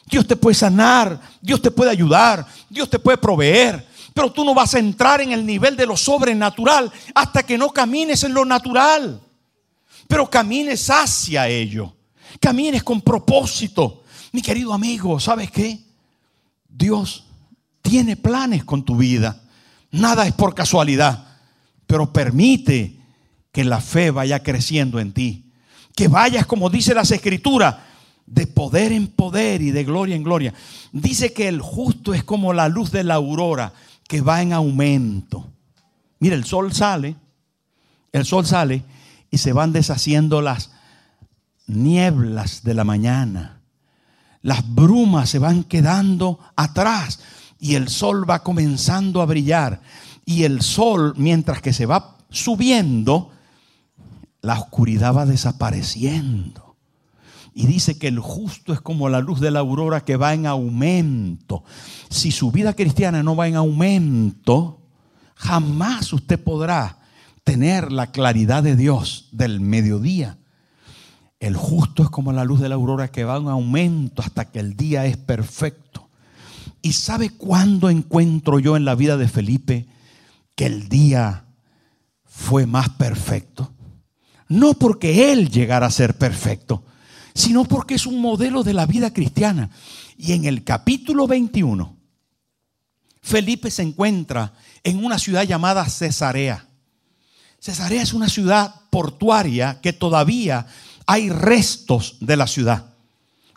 Dios 0.08 0.28
te 0.28 0.36
puede 0.36 0.56
sanar, 0.56 1.20
Dios 1.42 1.62
te 1.62 1.72
puede 1.72 1.92
ayudar, 1.92 2.46
Dios 2.70 2.90
te 2.90 3.00
puede 3.00 3.18
proveer. 3.18 3.88
Pero 4.14 4.32
tú 4.32 4.46
no 4.46 4.54
vas 4.54 4.74
a 4.74 4.80
entrar 4.80 5.22
en 5.22 5.32
el 5.34 5.46
nivel 5.46 5.76
de 5.76 5.86
lo 5.86 5.98
sobrenatural 5.98 6.92
hasta 7.14 7.44
que 7.44 7.58
no 7.58 7.70
camines 7.70 8.24
en 8.24 8.34
lo 8.34 8.46
natural. 8.46 9.20
Pero 10.08 10.30
camines 10.30 10.90
hacia 10.90 11.48
ello. 11.48 11.95
Camines 12.40 12.84
con 12.84 13.02
propósito. 13.02 14.04
Mi 14.32 14.42
querido 14.42 14.74
amigo, 14.74 15.20
¿sabes 15.20 15.52
qué? 15.52 15.80
Dios 16.68 17.26
tiene 17.82 18.16
planes 18.16 18.64
con 18.64 18.84
tu 18.84 18.98
vida. 18.98 19.42
Nada 19.92 20.28
es 20.28 20.34
por 20.34 20.54
casualidad. 20.54 21.28
Pero 21.88 22.12
permite 22.12 22.98
que 23.52 23.64
la 23.64 23.80
fe 23.80 24.12
vaya 24.12 24.44
creciendo 24.44 25.00
en 25.00 25.14
ti. 25.14 25.52
Que 25.96 26.08
vayas, 26.08 26.46
como 26.46 26.70
dice 26.70 26.94
las 26.94 27.12
escrituras, 27.12 27.76
de 28.26 28.48
poder 28.48 28.92
en 28.92 29.08
poder 29.08 29.62
y 29.62 29.72
de 29.72 29.84
gloria 29.84 30.16
en 30.16 30.24
gloria. 30.24 30.54
Dice 30.92 31.32
que 31.32 31.48
el 31.48 31.62
justo 31.62 32.14
es 32.14 32.24
como 32.24 32.54
la 32.54 32.68
luz 32.68 32.92
de 32.92 33.04
la 33.04 33.16
aurora 33.16 33.74
que 34.08 34.22
va 34.22 34.42
en 34.42 34.54
aumento. 34.54 35.48
Mira, 36.20 36.36
el 36.36 36.46
sol 36.46 36.74
sale, 36.74 37.16
el 38.12 38.26
sol 38.26 38.46
sale 38.46 38.84
y 39.30 39.38
se 39.38 39.54
van 39.54 39.74
deshaciendo 39.74 40.42
las 40.42 40.72
nieblas 41.68 42.64
de 42.64 42.74
la 42.74 42.84
mañana. 42.84 43.62
Las 44.42 44.64
brumas 44.74 45.30
se 45.30 45.40
van 45.40 45.64
quedando 45.64 46.40
atrás 46.56 47.20
y 47.60 47.76
el 47.76 47.90
sol 47.90 48.30
va 48.30 48.44
comenzando 48.44 49.22
a 49.22 49.26
brillar. 49.26 49.82
Y 50.26 50.44
el 50.44 50.62
sol, 50.62 51.14
mientras 51.18 51.62
que 51.62 51.74
se 51.74 51.86
va 51.86 52.18
subiendo, 52.30 53.32
la 54.42 54.60
oscuridad 54.60 55.16
va 55.16 55.26
desapareciendo. 55.26 56.76
Y 57.54 57.68
dice 57.68 57.98
que 57.98 58.10
el 58.10 58.20
justo 58.20 58.74
es 58.74 58.82
como 58.82 59.08
la 59.08 59.22
luz 59.22 59.40
de 59.40 59.50
la 59.50 59.62
aurora 59.62 60.02
que 60.02 60.18
va 60.18 60.34
en 60.34 60.46
aumento. 60.46 61.64
Si 62.10 62.32
su 62.32 62.52
vida 62.52 62.74
cristiana 62.74 63.24
no 63.24 63.36
va 63.36 63.48
en 63.48 63.56
aumento, 63.56 64.82
jamás 65.36 66.12
usted 66.12 66.40
podrá 66.44 67.00
tener 67.46 67.92
la 67.92 68.12
claridad 68.12 68.62
de 68.62 68.76
Dios 68.76 69.30
del 69.32 69.62
mediodía. 69.62 70.38
El 71.46 71.56
justo 71.56 72.02
es 72.02 72.10
como 72.10 72.34
la 72.34 72.44
luz 72.44 72.60
de 72.60 72.70
la 72.70 72.74
aurora 72.74 73.10
que 73.10 73.24
va 73.24 73.38
en 73.38 73.48
aumento 73.48 74.24
hasta 74.24 74.46
que 74.46 74.60
el 74.60 74.76
día 74.76 75.06
es 75.06 75.16
perfecto. 75.16 76.10
¿Y 76.82 76.94
sabe 76.94 77.30
cuándo 77.30 77.92
encuentro 77.92 78.58
yo 78.58 78.76
en 78.76 78.84
la 78.84 78.96
vida 78.96 79.16
de 79.16 79.28
Felipe 79.28 79.86
que 80.56 80.66
el 80.66 80.90
día 80.90 81.46
fue 82.24 82.66
más 82.66 82.90
perfecto? 82.90 83.72
No 84.48 84.74
porque 84.74 85.32
él 85.32 85.52
llegara 85.52 85.86
a 85.86 85.92
ser 85.92 86.18
perfecto, 86.18 86.84
sino 87.36 87.64
porque 87.66 87.94
es 87.94 88.08
un 88.08 88.22
modelo 88.22 88.64
de 88.64 88.74
la 88.74 88.88
vida 88.88 89.14
cristiana. 89.14 89.70
Y 90.18 90.32
en 90.32 90.46
el 90.46 90.64
capítulo 90.64 91.28
21, 91.28 91.96
Felipe 93.22 93.70
se 93.70 93.84
encuentra 93.84 94.54
en 94.84 95.06
una 95.06 95.20
ciudad 95.20 95.44
llamada 95.44 95.86
Cesarea. 95.86 96.68
Cesarea 97.60 98.02
es 98.02 98.14
una 98.14 98.30
ciudad 98.30 98.74
portuaria 98.90 99.80
que 99.80 99.94
todavía 99.94 100.66
hay 101.06 101.30
restos 101.30 102.18
de 102.20 102.38
la 102.38 102.48
ciudad. 102.48 102.94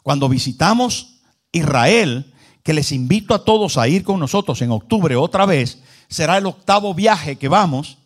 Cuando 0.03 0.29
visitamos 0.29 1.21
Israel, 1.53 2.33
que 2.63 2.75
les 2.75 2.93
invito 2.93 3.35
a 3.35 3.45
todos 3.45 3.79
a 3.79 3.89
ir 3.89 4.05
con 4.05 4.21
nosotros 4.21 4.61
en 4.63 4.71
octubre 4.71 5.17
otra 5.17 5.47
vez, 5.47 5.79
será 6.09 6.39
el 6.39 6.47
octavo 6.47 6.95
viaje 6.95 7.37
que 7.37 7.49
vamos, 7.49 7.99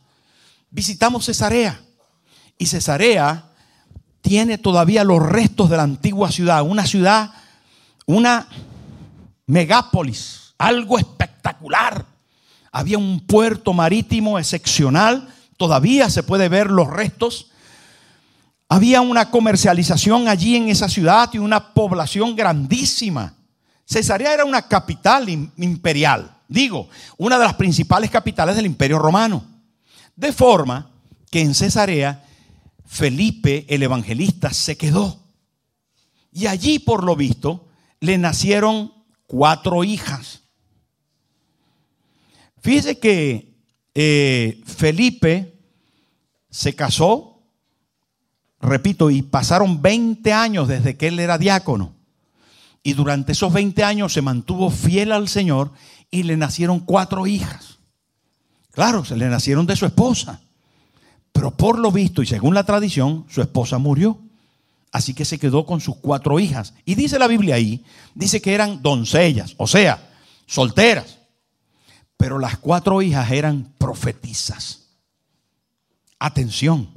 visitamos 0.70 1.26
Cesarea. 1.26 1.80
Y 2.58 2.66
Cesarea 2.66 3.50
tiene 4.20 4.58
todavía 4.58 5.04
los 5.04 5.20
restos 5.20 5.68
de 5.68 5.76
la 5.76 5.82
antigua 5.82 6.30
ciudad, 6.30 6.62
una 6.62 6.86
ciudad, 6.86 7.32
una 8.06 8.48
megápolis, 9.46 10.54
algo 10.58 10.98
espectacular. 10.98 12.06
Había 12.70 12.98
un 12.98 13.20
puerto 13.20 13.72
marítimo 13.72 14.38
excepcional, 14.38 15.28
todavía 15.56 16.08
se 16.08 16.22
puede 16.22 16.48
ver 16.48 16.70
los 16.70 16.88
restos. 16.88 17.51
Había 18.72 19.02
una 19.02 19.30
comercialización 19.30 20.28
allí 20.28 20.56
en 20.56 20.70
esa 20.70 20.88
ciudad 20.88 21.28
y 21.34 21.36
una 21.36 21.74
población 21.74 22.34
grandísima. 22.34 23.34
Cesarea 23.84 24.32
era 24.32 24.46
una 24.46 24.66
capital 24.66 25.28
imperial, 25.28 26.38
digo, 26.48 26.88
una 27.18 27.36
de 27.38 27.44
las 27.44 27.52
principales 27.52 28.10
capitales 28.10 28.56
del 28.56 28.64
imperio 28.64 28.98
romano. 28.98 29.44
De 30.16 30.32
forma 30.32 30.90
que 31.30 31.42
en 31.42 31.54
Cesarea 31.54 32.24
Felipe 32.86 33.66
el 33.68 33.82
evangelista 33.82 34.54
se 34.54 34.78
quedó. 34.78 35.20
Y 36.32 36.46
allí, 36.46 36.78
por 36.78 37.04
lo 37.04 37.14
visto, 37.14 37.68
le 38.00 38.16
nacieron 38.16 38.90
cuatro 39.26 39.84
hijas. 39.84 40.44
Fíjese 42.62 42.98
que 42.98 43.54
eh, 43.94 44.62
Felipe 44.64 45.60
se 46.48 46.74
casó, 46.74 47.31
repito, 48.62 49.10
y 49.10 49.22
pasaron 49.22 49.82
20 49.82 50.32
años 50.32 50.68
desde 50.68 50.96
que 50.96 51.08
él 51.08 51.18
era 51.18 51.36
diácono. 51.36 51.92
Y 52.82 52.94
durante 52.94 53.32
esos 53.32 53.52
20 53.52 53.84
años 53.84 54.12
se 54.12 54.22
mantuvo 54.22 54.70
fiel 54.70 55.12
al 55.12 55.28
Señor 55.28 55.72
y 56.10 56.22
le 56.22 56.36
nacieron 56.36 56.80
cuatro 56.80 57.26
hijas. 57.26 57.78
Claro, 58.70 59.04
se 59.04 59.16
le 59.16 59.28
nacieron 59.28 59.66
de 59.66 59.76
su 59.76 59.84
esposa. 59.84 60.40
Pero 61.32 61.50
por 61.50 61.78
lo 61.78 61.90
visto 61.90 62.22
y 62.22 62.26
según 62.26 62.54
la 62.54 62.64
tradición, 62.64 63.26
su 63.28 63.40
esposa 63.40 63.78
murió. 63.78 64.18
Así 64.90 65.14
que 65.14 65.24
se 65.24 65.38
quedó 65.38 65.64
con 65.64 65.80
sus 65.80 65.96
cuatro 65.96 66.38
hijas. 66.38 66.74
Y 66.84 66.94
dice 66.94 67.18
la 67.18 67.26
Biblia 67.26 67.54
ahí, 67.54 67.84
dice 68.14 68.42
que 68.42 68.54
eran 68.54 68.82
doncellas, 68.82 69.54
o 69.56 69.66
sea, 69.66 70.10
solteras. 70.46 71.18
Pero 72.16 72.38
las 72.38 72.58
cuatro 72.58 73.00
hijas 73.00 73.30
eran 73.30 73.72
profetizas. 73.78 74.82
Atención, 76.18 76.90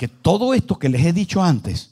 que 0.00 0.08
todo 0.08 0.54
esto 0.54 0.78
que 0.78 0.88
les 0.88 1.04
he 1.04 1.12
dicho 1.12 1.42
antes 1.42 1.90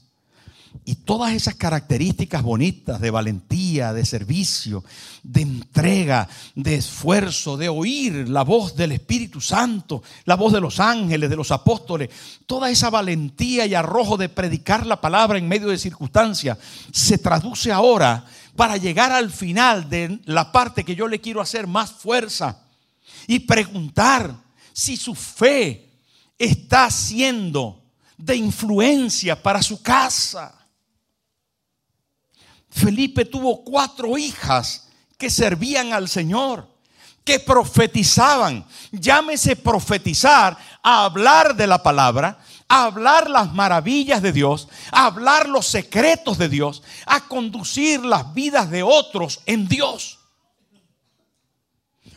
y 0.86 0.94
todas 0.94 1.34
esas 1.34 1.56
características 1.56 2.42
bonitas 2.42 3.02
de 3.02 3.10
valentía, 3.10 3.92
de 3.92 4.06
servicio, 4.06 4.82
de 5.22 5.42
entrega, 5.42 6.26
de 6.54 6.76
esfuerzo, 6.76 7.58
de 7.58 7.68
oír 7.68 8.26
la 8.30 8.44
voz 8.44 8.74
del 8.74 8.92
Espíritu 8.92 9.42
Santo, 9.42 10.02
la 10.24 10.36
voz 10.36 10.54
de 10.54 10.62
los 10.62 10.80
ángeles, 10.80 11.28
de 11.28 11.36
los 11.36 11.50
apóstoles, 11.50 12.08
toda 12.46 12.70
esa 12.70 12.88
valentía 12.88 13.66
y 13.66 13.74
arrojo 13.74 14.16
de 14.16 14.30
predicar 14.30 14.86
la 14.86 15.02
palabra 15.02 15.36
en 15.36 15.46
medio 15.46 15.68
de 15.68 15.76
circunstancias, 15.76 16.56
se 16.90 17.18
traduce 17.18 17.70
ahora 17.70 18.24
para 18.56 18.78
llegar 18.78 19.12
al 19.12 19.30
final 19.30 19.90
de 19.90 20.18
la 20.24 20.50
parte 20.50 20.82
que 20.82 20.96
yo 20.96 21.08
le 21.08 21.20
quiero 21.20 21.42
hacer 21.42 21.66
más 21.66 21.92
fuerza 21.92 22.62
y 23.26 23.40
preguntar 23.40 24.34
si 24.72 24.96
su 24.96 25.14
fe 25.14 25.90
está 26.38 26.90
siendo 26.90 27.77
de 28.18 28.36
influencia 28.36 29.40
para 29.40 29.62
su 29.62 29.80
casa 29.80 30.58
Felipe 32.70 33.24
tuvo 33.24 33.64
cuatro 33.64 34.18
hijas 34.18 34.88
que 35.16 35.30
servían 35.30 35.92
al 35.92 36.08
Señor, 36.08 36.68
que 37.24 37.40
profetizaban. 37.40 38.66
Llámese 38.92 39.56
profetizar 39.56 40.56
a 40.82 41.04
hablar 41.04 41.56
de 41.56 41.66
la 41.66 41.82
palabra, 41.82 42.38
a 42.68 42.84
hablar 42.84 43.30
las 43.30 43.52
maravillas 43.52 44.22
de 44.22 44.32
Dios, 44.32 44.68
a 44.92 45.06
hablar 45.06 45.48
los 45.48 45.66
secretos 45.66 46.38
de 46.38 46.48
Dios, 46.48 46.82
a 47.06 47.20
conducir 47.20 48.04
las 48.04 48.32
vidas 48.34 48.70
de 48.70 48.82
otros 48.82 49.40
en 49.46 49.66
Dios. 49.66 50.18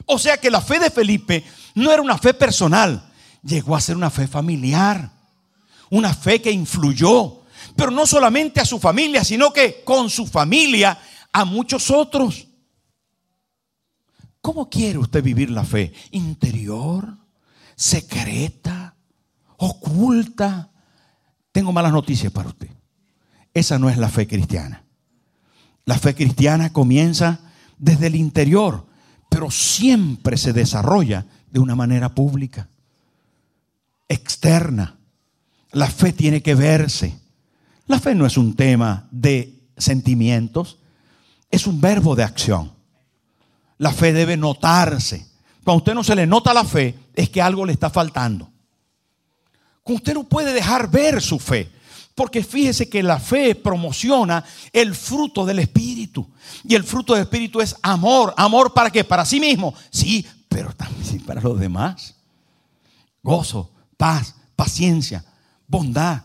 O 0.06 0.20
sea 0.20 0.38
que 0.38 0.52
la 0.52 0.62
fe 0.62 0.80
de 0.80 0.92
Felipe 0.92 1.46
no 1.74 1.92
era 1.92 2.02
una 2.02 2.18
fe 2.18 2.34
personal, 2.34 3.10
llegó 3.42 3.76
a 3.76 3.82
ser 3.82 3.96
una 3.96 4.10
fe 4.10 4.28
familiar, 4.28 5.10
una 5.91 6.13
fe 6.13 6.41
que 6.41 6.51
influyó, 6.51 7.41
pero 7.75 7.91
no 7.91 8.08
solamente 8.08 8.60
a 8.60 8.65
su 8.65 8.80
familia, 8.80 9.23
sino 9.23 9.54
que 9.54 9.84
con 9.84 10.10
su 10.10 10.25
familia 10.25 10.97
a 11.32 11.45
muchos 11.45 11.91
otros. 11.91 12.47
¿Cómo 14.41 14.69
quiere 14.69 14.97
usted 14.97 15.23
vivir 15.23 15.51
la 15.51 15.63
fe? 15.63 15.93
¿Interior? 16.12 17.15
¿Secreta? 17.75 18.95
¿Oculta? 19.58 20.71
Tengo 21.51 21.71
malas 21.71 21.91
noticias 21.91 22.32
para 22.32 22.49
usted. 22.49 22.69
Esa 23.54 23.77
no 23.77 23.89
es 23.89 23.97
la 23.97 24.10
fe 24.10 24.27
cristiana. 24.27 24.84
La 25.86 25.99
fe 25.99 26.15
cristiana 26.15 26.71
comienza 26.71 27.39
desde 27.77 28.08
el 28.08 28.15
interior, 28.15 28.88
pero 29.30 29.51
siempre 29.51 30.38
se 30.38 30.54
desarrolla 30.54 31.25
de 31.51 31.60
una 31.60 31.75
manera 31.75 32.15
pública, 32.15 32.69
externa. 34.08 34.97
La 35.72 35.88
fe 35.88 36.14
tiene 36.14 36.42
que 36.42 36.56
verse. 36.56 37.18
La 37.88 38.00
fe 38.00 38.16
no 38.16 38.26
es 38.26 38.38
un 38.38 38.56
tema 38.56 39.08
de 39.12 39.62
sentimientos, 39.78 40.78
es 41.50 41.68
un 41.68 41.82
verbo 41.82 42.16
de 42.16 42.24
acción. 42.24 42.72
La 43.78 43.92
fe 43.92 44.14
debe 44.14 44.38
notarse. 44.38 45.28
Cuando 45.64 45.72
a 45.72 45.78
usted 45.78 45.94
no 45.94 46.04
se 46.04 46.16
le 46.16 46.28
nota 46.28 46.54
la 46.54 46.64
fe, 46.64 46.98
es 47.14 47.30
que 47.30 47.42
algo 47.42 47.66
le 47.66 47.74
está 47.74 47.90
faltando. 47.90 48.50
Usted 49.84 50.14
no 50.14 50.24
puede 50.24 50.54
dejar 50.54 50.90
ver 50.90 51.22
su 51.22 51.40
fe. 51.40 51.72
Porque 52.16 52.44
fíjese 52.44 52.90
que 52.90 53.02
la 53.02 53.20
fe 53.20 53.56
promociona 53.56 54.44
el 54.74 54.94
fruto 54.96 55.46
del 55.46 55.60
Espíritu. 55.60 56.30
Y 56.64 56.76
el 56.76 56.84
fruto 56.84 57.14
del 57.14 57.24
Espíritu 57.24 57.62
es 57.62 57.76
amor. 57.82 58.34
¿Amor 58.38 58.74
para 58.74 58.90
qué? 58.90 59.04
Para 59.04 59.26
sí 59.26 59.40
mismo. 59.40 59.74
Sí, 59.90 60.26
pero 60.50 60.74
también 60.74 61.22
para 61.22 61.42
los 61.42 61.60
demás. 61.60 62.16
Gozo, 63.24 63.72
paz, 63.98 64.36
paciencia, 64.56 65.24
bondad, 65.72 66.24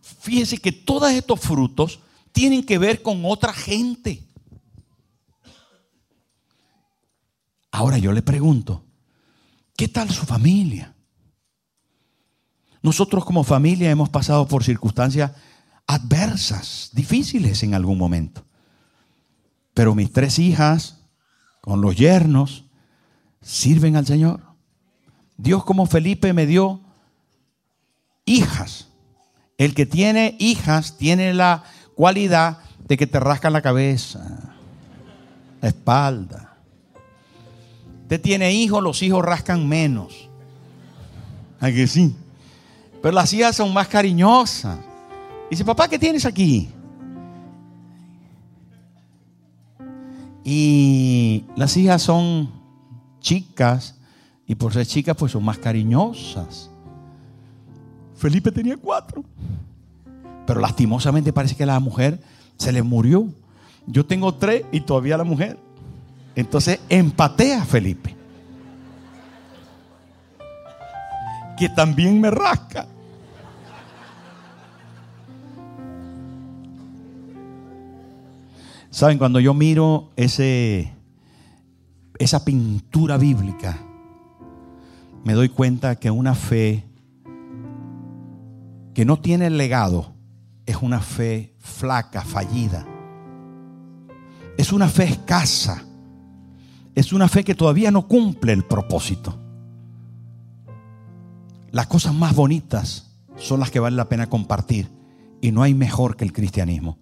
fíjese 0.00 0.58
que 0.58 0.72
todos 0.72 1.10
estos 1.12 1.40
frutos 1.40 2.00
tienen 2.32 2.64
que 2.64 2.76
ver 2.78 3.02
con 3.02 3.24
otra 3.24 3.52
gente. 3.52 4.22
Ahora 7.70 7.96
yo 7.96 8.12
le 8.12 8.20
pregunto, 8.20 8.84
¿Qué 9.76 9.88
tal 9.88 10.10
su 10.10 10.26
familia? 10.26 10.94
Nosotros 12.82 13.24
como 13.24 13.44
familia 13.44 13.90
hemos 13.90 14.08
pasado 14.08 14.46
por 14.46 14.64
circunstancias 14.64 15.32
adversas, 15.86 16.90
difíciles 16.92 17.62
en 17.62 17.74
algún 17.74 17.98
momento. 17.98 18.44
Pero 19.74 19.94
mis 19.94 20.12
tres 20.12 20.38
hijas, 20.38 21.00
con 21.60 21.80
los 21.80 21.96
yernos, 21.96 22.64
sirven 23.40 23.96
al 23.96 24.06
Señor. 24.06 24.42
Dios 25.36 25.64
como 25.64 25.86
Felipe 25.86 26.32
me 26.32 26.46
dio 26.46 26.80
hijas. 28.24 28.88
El 29.58 29.74
que 29.74 29.86
tiene 29.86 30.36
hijas 30.38 30.96
tiene 30.96 31.34
la 31.34 31.64
cualidad 31.94 32.58
de 32.86 32.96
que 32.96 33.06
te 33.06 33.20
rascan 33.20 33.52
la 33.52 33.62
cabeza, 33.62 34.54
la 35.60 35.68
espalda. 35.68 36.56
Usted 38.02 38.20
tiene 38.20 38.52
hijos, 38.52 38.82
los 38.82 39.02
hijos 39.02 39.24
rascan 39.24 39.68
menos. 39.68 40.28
¿A 41.60 41.70
que 41.70 41.86
sí? 41.86 42.14
Pero 43.00 43.14
las 43.14 43.32
hijas 43.32 43.56
son 43.56 43.72
más 43.72 43.88
cariñosas. 43.88 44.78
Dice, 45.50 45.64
papá, 45.64 45.88
¿qué 45.88 45.98
tienes 45.98 46.24
aquí? 46.24 46.68
Y 50.44 51.44
las 51.56 51.76
hijas 51.76 52.02
son 52.02 52.50
chicas 53.20 53.94
y 54.46 54.54
por 54.54 54.72
ser 54.72 54.86
chicas 54.86 55.16
pues 55.16 55.32
son 55.32 55.44
más 55.44 55.58
cariñosas. 55.58 56.71
Felipe 58.22 58.52
tenía 58.52 58.76
cuatro. 58.76 59.24
Pero 60.46 60.60
lastimosamente 60.60 61.32
parece 61.32 61.56
que 61.56 61.66
la 61.66 61.80
mujer 61.80 62.20
se 62.56 62.70
le 62.70 62.80
murió. 62.80 63.26
Yo 63.84 64.06
tengo 64.06 64.32
tres 64.36 64.64
y 64.70 64.82
todavía 64.82 65.16
la 65.16 65.24
mujer. 65.24 65.58
Entonces 66.36 66.78
empaté 66.88 67.52
a 67.52 67.64
Felipe. 67.64 68.14
Que 71.58 71.68
también 71.68 72.20
me 72.20 72.30
rasca. 72.30 72.86
Saben, 78.90 79.18
cuando 79.18 79.40
yo 79.40 79.52
miro 79.52 80.10
ese, 80.14 80.92
esa 82.20 82.44
pintura 82.44 83.16
bíblica, 83.16 83.78
me 85.24 85.32
doy 85.32 85.48
cuenta 85.48 85.96
que 85.96 86.08
una 86.08 86.36
fe 86.36 86.84
que 88.94 89.04
no 89.04 89.20
tiene 89.20 89.50
legado 89.50 90.14
es 90.66 90.76
una 90.76 91.00
fe 91.00 91.54
flaca, 91.58 92.22
fallida. 92.22 92.86
Es 94.56 94.72
una 94.72 94.88
fe 94.88 95.04
escasa. 95.04 95.84
Es 96.94 97.12
una 97.12 97.28
fe 97.28 97.42
que 97.42 97.54
todavía 97.54 97.90
no 97.90 98.06
cumple 98.06 98.52
el 98.52 98.64
propósito. 98.64 99.38
Las 101.70 101.86
cosas 101.86 102.14
más 102.14 102.34
bonitas 102.34 103.16
son 103.36 103.60
las 103.60 103.70
que 103.70 103.80
vale 103.80 103.96
la 103.96 104.08
pena 104.08 104.28
compartir 104.28 104.90
y 105.40 105.52
no 105.52 105.62
hay 105.62 105.74
mejor 105.74 106.16
que 106.16 106.24
el 106.24 106.32
cristianismo 106.32 106.98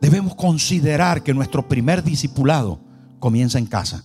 debemos 0.00 0.34
considerar 0.34 1.22
que 1.22 1.34
nuestro 1.34 1.68
primer 1.68 2.02
discipulado 2.02 2.80
comienza 3.18 3.58
en 3.58 3.66
casa. 3.66 4.04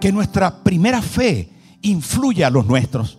Que 0.00 0.12
nuestra 0.12 0.64
primera 0.64 1.00
fe 1.00 1.48
influye 1.80 2.44
a 2.44 2.50
los 2.50 2.66
nuestros. 2.66 3.18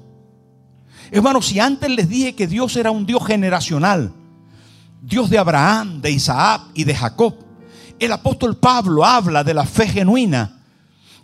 Hermanos, 1.12 1.48
si 1.48 1.60
antes 1.60 1.90
les 1.90 2.10
dije 2.10 2.36
que 2.36 2.48
Dios 2.48 2.76
era 2.76 2.92
un 2.92 3.06
Dios 3.06 3.26
generacional, 3.26 4.14
Dios 5.02 5.30
de 5.30 5.38
Abraham, 5.38 6.02
de 6.02 6.12
Isaac 6.12 6.62
y 6.74 6.84
de 6.84 6.96
Jacob, 6.96 7.36
el 8.00 8.12
apóstol 8.12 8.58
Pablo 8.58 9.06
habla 9.06 9.44
de 9.44 9.54
la 9.54 9.66
fe 9.66 9.88
genuina 9.88 10.62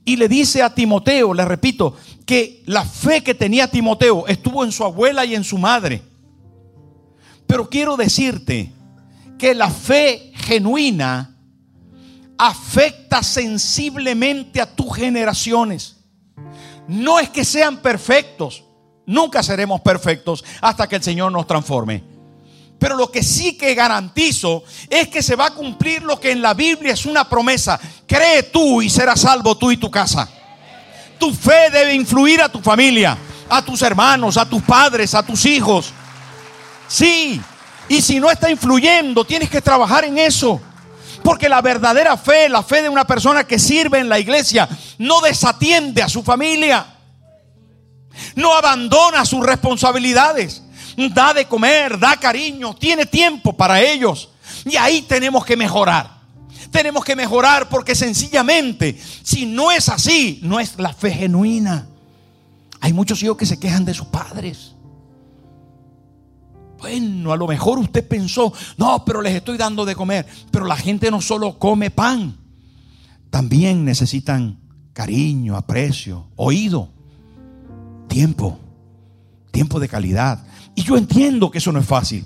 y 0.06 0.16
le 0.16 0.28
dice 0.28 0.62
a 0.62 0.74
Timoteo, 0.74 1.34
le 1.34 1.46
repito, 1.46 1.96
que 2.26 2.64
la 2.66 2.84
fe 2.86 3.24
que 3.24 3.34
tenía 3.34 3.70
Timoteo 3.70 4.28
estuvo 4.28 4.64
en 4.64 4.72
su 4.72 4.84
abuela 4.84 5.26
y 5.26 5.36
en 5.36 5.44
su 5.44 5.58
madre. 5.58 6.02
Pero 7.48 7.70
quiero 7.70 7.98
decirte, 7.98 8.72
que 9.40 9.56
la 9.56 9.72
fe 9.72 10.34
genuina 10.36 11.36
afecta 12.38 13.24
sensiblemente 13.24 14.62
a 14.62 14.76
tus 14.76 14.96
generaciones. 14.96 15.96
No 16.88 17.20
es 17.20 17.30
que 17.30 17.46
sean 17.46 17.78
perfectos, 17.78 18.64
nunca 19.10 19.42
seremos 19.42 19.82
perfectos 19.82 20.46
hasta 20.62 20.88
que 20.88 20.98
el 20.98 21.04
Señor 21.04 21.32
nos 21.32 21.48
transforme. 21.48 22.04
Pero 22.78 22.96
lo 22.96 23.12
que 23.12 23.24
sí 23.24 23.58
que 23.58 23.74
garantizo 23.74 24.64
es 24.90 25.10
que 25.10 25.22
se 25.22 25.36
va 25.36 25.48
a 25.48 25.54
cumplir 25.54 26.04
lo 26.04 26.20
que 26.20 26.32
en 26.32 26.42
la 26.42 26.54
Biblia 26.54 26.94
es 26.94 27.06
una 27.06 27.28
promesa. 27.28 27.78
Cree 28.08 28.44
tú 28.44 28.82
y 28.82 28.90
serás 28.90 29.22
salvo 29.22 29.58
tú 29.58 29.72
y 29.72 29.78
tu 29.78 29.92
casa. 29.92 30.30
Tu 31.20 31.34
fe 31.34 31.70
debe 31.72 31.94
influir 31.94 32.42
a 32.42 32.50
tu 32.50 32.62
familia, 32.62 33.18
a 33.50 33.62
tus 33.62 33.82
hermanos, 33.82 34.38
a 34.38 34.48
tus 34.48 34.62
padres, 34.62 35.14
a 35.14 35.24
tus 35.24 35.46
hijos. 35.46 35.92
Sí, 36.88 37.42
y 37.90 38.02
si 38.02 38.20
no 38.20 38.30
está 38.30 38.50
influyendo, 38.50 39.26
tienes 39.26 39.50
que 39.50 39.60
trabajar 39.60 40.06
en 40.06 40.18
eso. 40.20 40.62
Porque 41.24 41.50
la 41.50 41.62
verdadera 41.62 42.16
fe, 42.16 42.48
la 42.48 42.64
fe 42.64 42.84
de 42.84 42.90
una 42.90 43.06
persona 43.06 43.44
que 43.44 43.60
sirve 43.60 44.00
en 44.00 44.08
la 44.08 44.20
iglesia, 44.20 44.70
no 45.00 45.20
desatiende 45.20 46.02
a 46.02 46.08
su 46.08 46.24
familia. 46.24 46.99
No 48.36 48.56
abandona 48.56 49.26
sus 49.26 49.46
responsabilidades. 49.46 50.64
Da 51.14 51.34
de 51.34 51.46
comer, 51.46 51.98
da 51.98 52.18
cariño, 52.18 52.76
tiene 52.76 53.06
tiempo 53.06 53.54
para 53.54 53.82
ellos. 53.82 54.30
Y 54.66 54.76
ahí 54.76 55.02
tenemos 55.04 55.46
que 55.46 55.56
mejorar. 55.56 56.20
Tenemos 56.72 57.04
que 57.04 57.16
mejorar 57.16 57.70
porque 57.70 57.96
sencillamente, 57.96 59.00
si 59.24 59.46
no 59.46 59.72
es 59.72 59.90
así, 59.90 60.40
no 60.44 60.60
es 60.60 60.78
la 60.78 60.94
fe 60.94 61.12
genuina. 61.12 61.88
Hay 62.82 62.94
muchos 62.94 63.22
hijos 63.24 63.38
que 63.38 63.46
se 63.46 63.60
quejan 63.60 63.86
de 63.86 63.94
sus 63.94 64.08
padres. 64.08 64.76
Bueno, 66.80 67.34
a 67.34 67.38
lo 67.38 67.48
mejor 67.48 67.78
usted 67.80 68.08
pensó, 68.08 68.54
no, 68.78 69.04
pero 69.04 69.22
les 69.22 69.36
estoy 69.36 69.58
dando 69.58 69.86
de 69.86 69.96
comer. 69.96 70.26
Pero 70.52 70.66
la 70.66 70.78
gente 70.78 71.12
no 71.12 71.22
solo 71.22 71.60
come 71.60 71.92
pan, 71.92 72.38
también 73.30 73.84
necesitan 73.84 74.60
cariño, 74.94 75.56
aprecio, 75.56 76.28
oído, 76.36 76.92
tiempo, 78.10 78.60
tiempo 79.52 79.80
de 79.80 79.88
calidad. 79.88 80.44
Y 80.76 80.84
yo 80.84 80.98
entiendo 80.98 81.50
que 81.50 81.60
eso 81.60 81.72
no 81.72 81.80
es 81.80 81.86
fácil. 81.86 82.26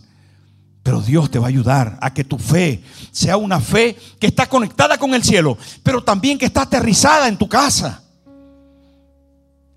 Pero 0.81 1.01
Dios 1.01 1.29
te 1.29 1.37
va 1.37 1.45
a 1.45 1.49
ayudar 1.49 1.97
a 2.01 2.11
que 2.13 2.23
tu 2.23 2.39
fe 2.39 2.83
sea 3.11 3.37
una 3.37 3.59
fe 3.59 3.95
que 4.19 4.27
está 4.27 4.47
conectada 4.47 4.97
con 4.97 5.13
el 5.13 5.23
cielo, 5.23 5.57
pero 5.83 6.03
también 6.03 6.39
que 6.39 6.45
está 6.45 6.63
aterrizada 6.63 7.27
en 7.27 7.37
tu 7.37 7.47
casa. 7.47 8.01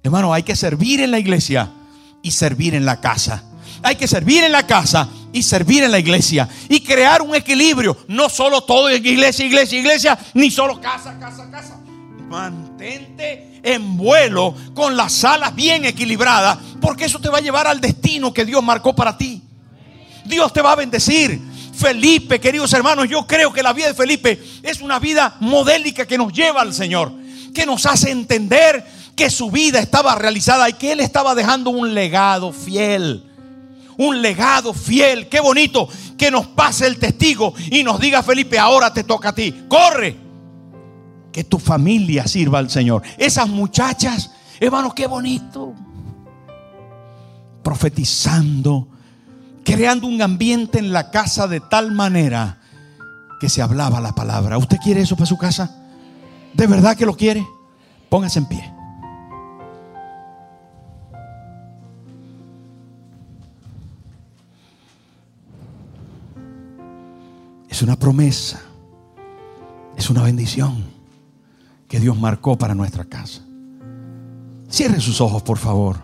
Hermano, 0.03 0.33
hay 0.33 0.43
que 0.43 0.57
servir 0.57 1.01
en 1.01 1.11
la 1.11 1.19
iglesia 1.19 1.71
y 2.23 2.31
servir 2.31 2.75
en 2.75 2.87
la 2.87 3.01
casa 3.01 3.45
hay 3.83 3.97
que 3.97 4.09
servir 4.09 4.45
en 4.45 4.53
la 4.53 4.67
casa 4.67 5.09
y 5.33 5.43
servir 5.43 5.85
en 5.85 5.93
la 5.93 5.99
iglesia 5.99 6.49
y 6.69 6.81
crear 6.81 7.23
un 7.23 7.35
equilibrio. 7.35 7.97
No 8.09 8.29
solo 8.29 8.63
todo 8.63 8.91
iglesia, 8.91 9.47
iglesia, 9.47 9.79
iglesia, 9.79 10.19
ni 10.35 10.51
solo 10.51 10.81
casa, 10.81 11.17
casa, 11.19 11.49
casa. 11.51 11.79
Mantente 12.29 13.61
en 13.63 13.97
vuelo 13.97 14.55
con 14.75 14.97
las 14.97 15.25
alas 15.25 15.55
bien 15.55 15.85
equilibradas, 15.85 16.59
porque 16.81 17.05
eso 17.05 17.21
te 17.21 17.29
va 17.29 17.39
a 17.39 17.41
llevar 17.41 17.67
al 17.67 17.81
destino 17.81 18.33
que 18.33 18.45
Dios 18.45 18.63
marcó 18.63 18.95
para 18.95 19.17
ti. 19.17 19.43
Dios 20.25 20.53
te 20.53 20.63
va 20.63 20.73
a 20.73 20.77
bendecir. 20.77 21.41
Felipe, 21.75 22.41
queridos 22.41 22.73
hermanos, 22.73 23.09
yo 23.09 23.27
creo 23.27 23.53
que 23.53 23.63
la 23.63 23.73
vida 23.73 23.89
de 23.89 23.95
Felipe 23.95 24.43
es 24.63 24.81
una 24.81 24.99
vida 24.99 25.37
modélica 25.41 26.07
que 26.07 26.17
nos 26.17 26.33
lleva 26.33 26.63
al 26.63 26.73
Señor, 26.73 27.13
que 27.55 27.67
nos 27.67 27.87
hace 27.87 28.11
entender 28.11 28.85
que 29.15 29.31
su 29.31 29.51
vida 29.51 29.79
estaba 29.79 30.15
realizada 30.15 30.69
y 30.69 30.75
que 30.75 30.93
Él 30.93 31.01
estaba 31.01 31.35
dejando 31.35 31.71
un 31.71 31.95
legado 31.95 32.53
fiel 32.53 33.23
un 33.99 34.21
legado 34.21 34.75
fiel. 34.75 35.29
Qué 35.29 35.41
bonito 35.41 35.89
que 36.19 36.31
nos 36.31 36.47
pase 36.47 36.87
el 36.87 36.99
testigo 36.99 37.55
y 37.71 37.83
nos 37.83 38.01
diga 38.01 38.23
Felipe, 38.23 38.59
ahora 38.59 38.93
te 38.93 39.05
toca 39.05 39.31
a 39.31 39.35
ti. 39.35 39.65
Corre. 39.69 40.26
Que 41.37 41.45
tu 41.45 41.59
familia 41.59 42.27
sirva 42.27 42.59
al 42.59 42.71
Señor. 42.71 43.03
Esas 43.19 43.47
muchachas, 43.47 44.31
hermano, 44.59 44.95
qué 44.95 45.07
bonito. 45.07 45.75
Profetizando, 47.63 48.89
creando 49.63 50.07
un 50.07 50.23
ambiente 50.23 50.79
en 50.79 50.95
la 50.95 51.11
casa 51.11 51.47
de 51.47 51.61
tal 51.61 51.93
manera 51.93 52.57
que 53.39 53.51
se 53.51 53.61
hablaba 53.61 54.01
la 54.01 54.15
palabra. 54.15 54.57
¿Usted 54.57 54.79
quiere 54.83 55.03
eso 55.03 55.15
para 55.15 55.27
su 55.27 55.37
casa? 55.37 55.77
¿De 56.55 56.67
verdad 56.67 56.97
que 56.97 57.05
lo 57.05 57.15
quiere? 57.15 57.47
Póngase 58.09 58.39
en 58.39 58.47
pie. 58.47 58.73
Es 67.69 67.83
una 67.83 67.97
promesa. 67.97 68.63
Es 69.99 70.09
una 70.09 70.23
bendición 70.23 70.96
que 71.89 72.01
Dios 72.01 72.19
marcó 72.19 72.57
para 72.57 72.75
nuestra 72.75 73.05
casa. 73.05 73.43
Cierre 74.69 75.01
sus 75.01 75.21
ojos, 75.21 75.43
por 75.43 75.59
favor. 75.59 75.99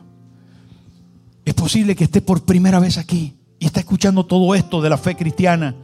Es 1.44 1.54
posible 1.54 1.96
que 1.96 2.04
esté 2.04 2.20
por 2.20 2.44
primera 2.44 2.78
vez 2.78 2.98
aquí 2.98 3.34
y 3.58 3.66
está 3.66 3.80
escuchando 3.80 4.24
todo 4.24 4.54
esto 4.54 4.80
de 4.80 4.90
la 4.90 4.96
fe 4.96 5.16
cristiana, 5.16 5.74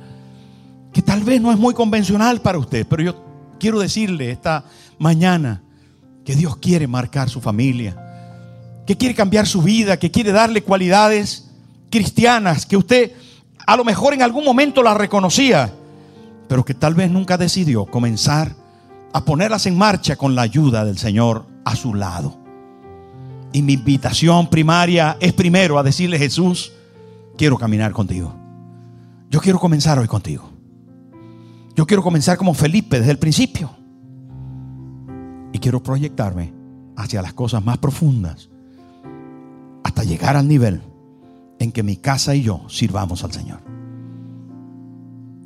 que 0.93 1.03
tal 1.03 1.23
vez 1.23 1.41
no 1.41 1.51
es 1.51 1.59
muy 1.59 1.75
convencional 1.75 2.41
para 2.41 2.59
usted, 2.59 2.87
pero 2.89 3.03
yo 3.03 3.25
quiero 3.59 3.81
decirle 3.81 4.31
esta 4.31 4.65
mañana 4.99 5.63
que 6.25 6.37
Dios 6.37 6.57
quiere 6.57 6.87
marcar 6.87 7.29
su 7.29 7.41
familia, 7.41 7.97
que 8.87 8.97
quiere 8.97 9.15
cambiar 9.15 9.47
su 9.47 9.63
vida, 9.63 9.99
que 9.99 10.11
quiere 10.11 10.33
darle 10.33 10.63
cualidades 10.63 11.51
cristianas, 11.91 12.67
que 12.67 12.77
usted 12.77 13.13
a 13.67 13.77
lo 13.77 13.85
mejor 13.85 14.15
en 14.15 14.23
algún 14.23 14.45
momento 14.45 14.83
las 14.83 14.97
reconocía, 14.97 15.73
pero 16.49 16.65
que 16.65 16.75
tal 16.75 16.95
vez 16.95 17.11
nunca 17.11 17.37
decidió 17.37 17.85
comenzar 17.85 18.55
a 19.13 19.25
ponerlas 19.25 19.67
en 19.67 19.77
marcha 19.77 20.17
con 20.17 20.35
la 20.35 20.43
ayuda 20.43 20.85
del 20.85 20.99
Señor 20.99 21.47
a 21.65 21.75
su 21.77 21.95
lado. 21.95 22.39
Y 23.53 23.63
mi 23.63 23.75
invitación 23.75 24.49
primaria 24.49 25.17
es 25.21 25.33
primero 25.33 25.79
a 25.79 25.83
decirle, 25.83 26.19
Jesús, 26.19 26.73
quiero 27.37 27.57
caminar 27.57 27.93
contigo. 27.93 28.35
Yo 29.31 29.41
quiero 29.41 29.59
comenzar 29.59 29.99
hoy 29.99 30.07
contigo. 30.07 30.51
Yo 31.75 31.87
quiero 31.87 32.03
comenzar 32.03 32.37
como 32.37 32.55
Felipe 32.55 32.99
desde 32.99 33.13
el 33.13 33.19
principio. 33.19 33.71
Y 35.53 35.59
quiero 35.59 35.83
proyectarme 35.83 36.53
hacia 36.97 37.23
las 37.23 37.33
cosas 37.33 37.65
más 37.65 37.79
profundas 37.79 38.51
hasta 39.85 40.05
llegar 40.05 40.37
al 40.37 40.49
nivel 40.49 40.83
en 41.59 41.73
que 41.73 41.83
mi 41.83 41.97
casa 41.97 42.35
y 42.35 42.43
yo 42.43 42.63
sirvamos 42.69 43.25
al 43.25 43.33
Señor. 43.33 43.61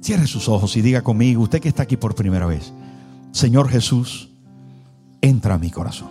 Cierre 0.01 0.27
sus 0.27 0.49
ojos 0.49 0.77
y 0.77 0.83
diga 0.83 1.03
conmigo, 1.03 1.43
usted 1.43 1.61
que 1.61 1.69
está 1.69 1.85
aquí 1.85 1.97
por 1.97 2.15
primera 2.15 2.47
vez, 2.47 2.73
Señor 3.33 3.69
Jesús, 3.69 4.31
entra 5.21 5.55
a 5.55 5.59
mi 5.59 5.71
corazón. 5.71 6.11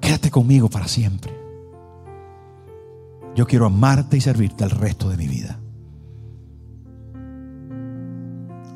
Quédate 0.00 0.30
conmigo 0.30 0.68
para 0.68 0.88
siempre. 0.88 1.32
Yo 3.36 3.46
quiero 3.46 3.66
amarte 3.66 4.16
y 4.16 4.20
servirte 4.20 4.64
el 4.64 4.70
resto 4.70 5.10
de 5.10 5.16
mi 5.16 5.28
vida. 5.28 5.60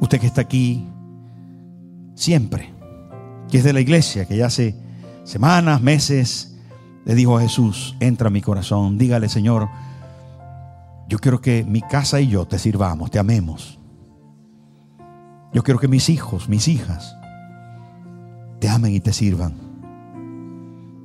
Usted 0.00 0.20
que 0.20 0.26
está 0.26 0.42
aquí 0.42 0.86
siempre, 2.14 2.70
que 3.50 3.58
es 3.58 3.64
de 3.64 3.72
la 3.72 3.80
iglesia, 3.80 4.26
que 4.26 4.36
ya 4.36 4.46
hace 4.46 4.76
semanas, 5.24 5.80
meses, 5.80 6.56
le 7.04 7.14
dijo 7.14 7.38
a 7.38 7.40
Jesús, 7.40 7.96
entra 8.00 8.28
a 8.28 8.30
mi 8.30 8.42
corazón, 8.42 8.98
dígale 8.98 9.28
Señor, 9.28 9.68
yo 11.08 11.18
quiero 11.18 11.40
que 11.40 11.64
mi 11.64 11.80
casa 11.80 12.20
y 12.20 12.28
yo 12.28 12.46
te 12.46 12.58
sirvamos, 12.58 13.10
te 13.10 13.18
amemos. 13.18 13.78
Yo 15.52 15.62
quiero 15.62 15.78
que 15.78 15.88
mis 15.88 16.08
hijos, 16.08 16.48
mis 16.48 16.68
hijas, 16.68 17.16
te 18.58 18.68
amen 18.68 18.94
y 18.94 19.00
te 19.00 19.12
sirvan. 19.12 19.54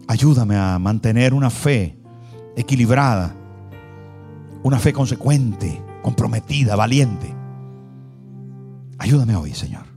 Ayúdame 0.08 0.56
a 0.56 0.80
mantener 0.80 1.34
una 1.34 1.50
fe 1.50 1.98
equilibrada, 2.56 3.36
una 4.64 4.80
fe 4.80 4.94
consecuente, 4.94 5.82
comprometida, 6.02 6.76
valiente. 6.76 7.34
Ayúdame 8.98 9.36
hoy, 9.36 9.54
Señor. 9.54 9.97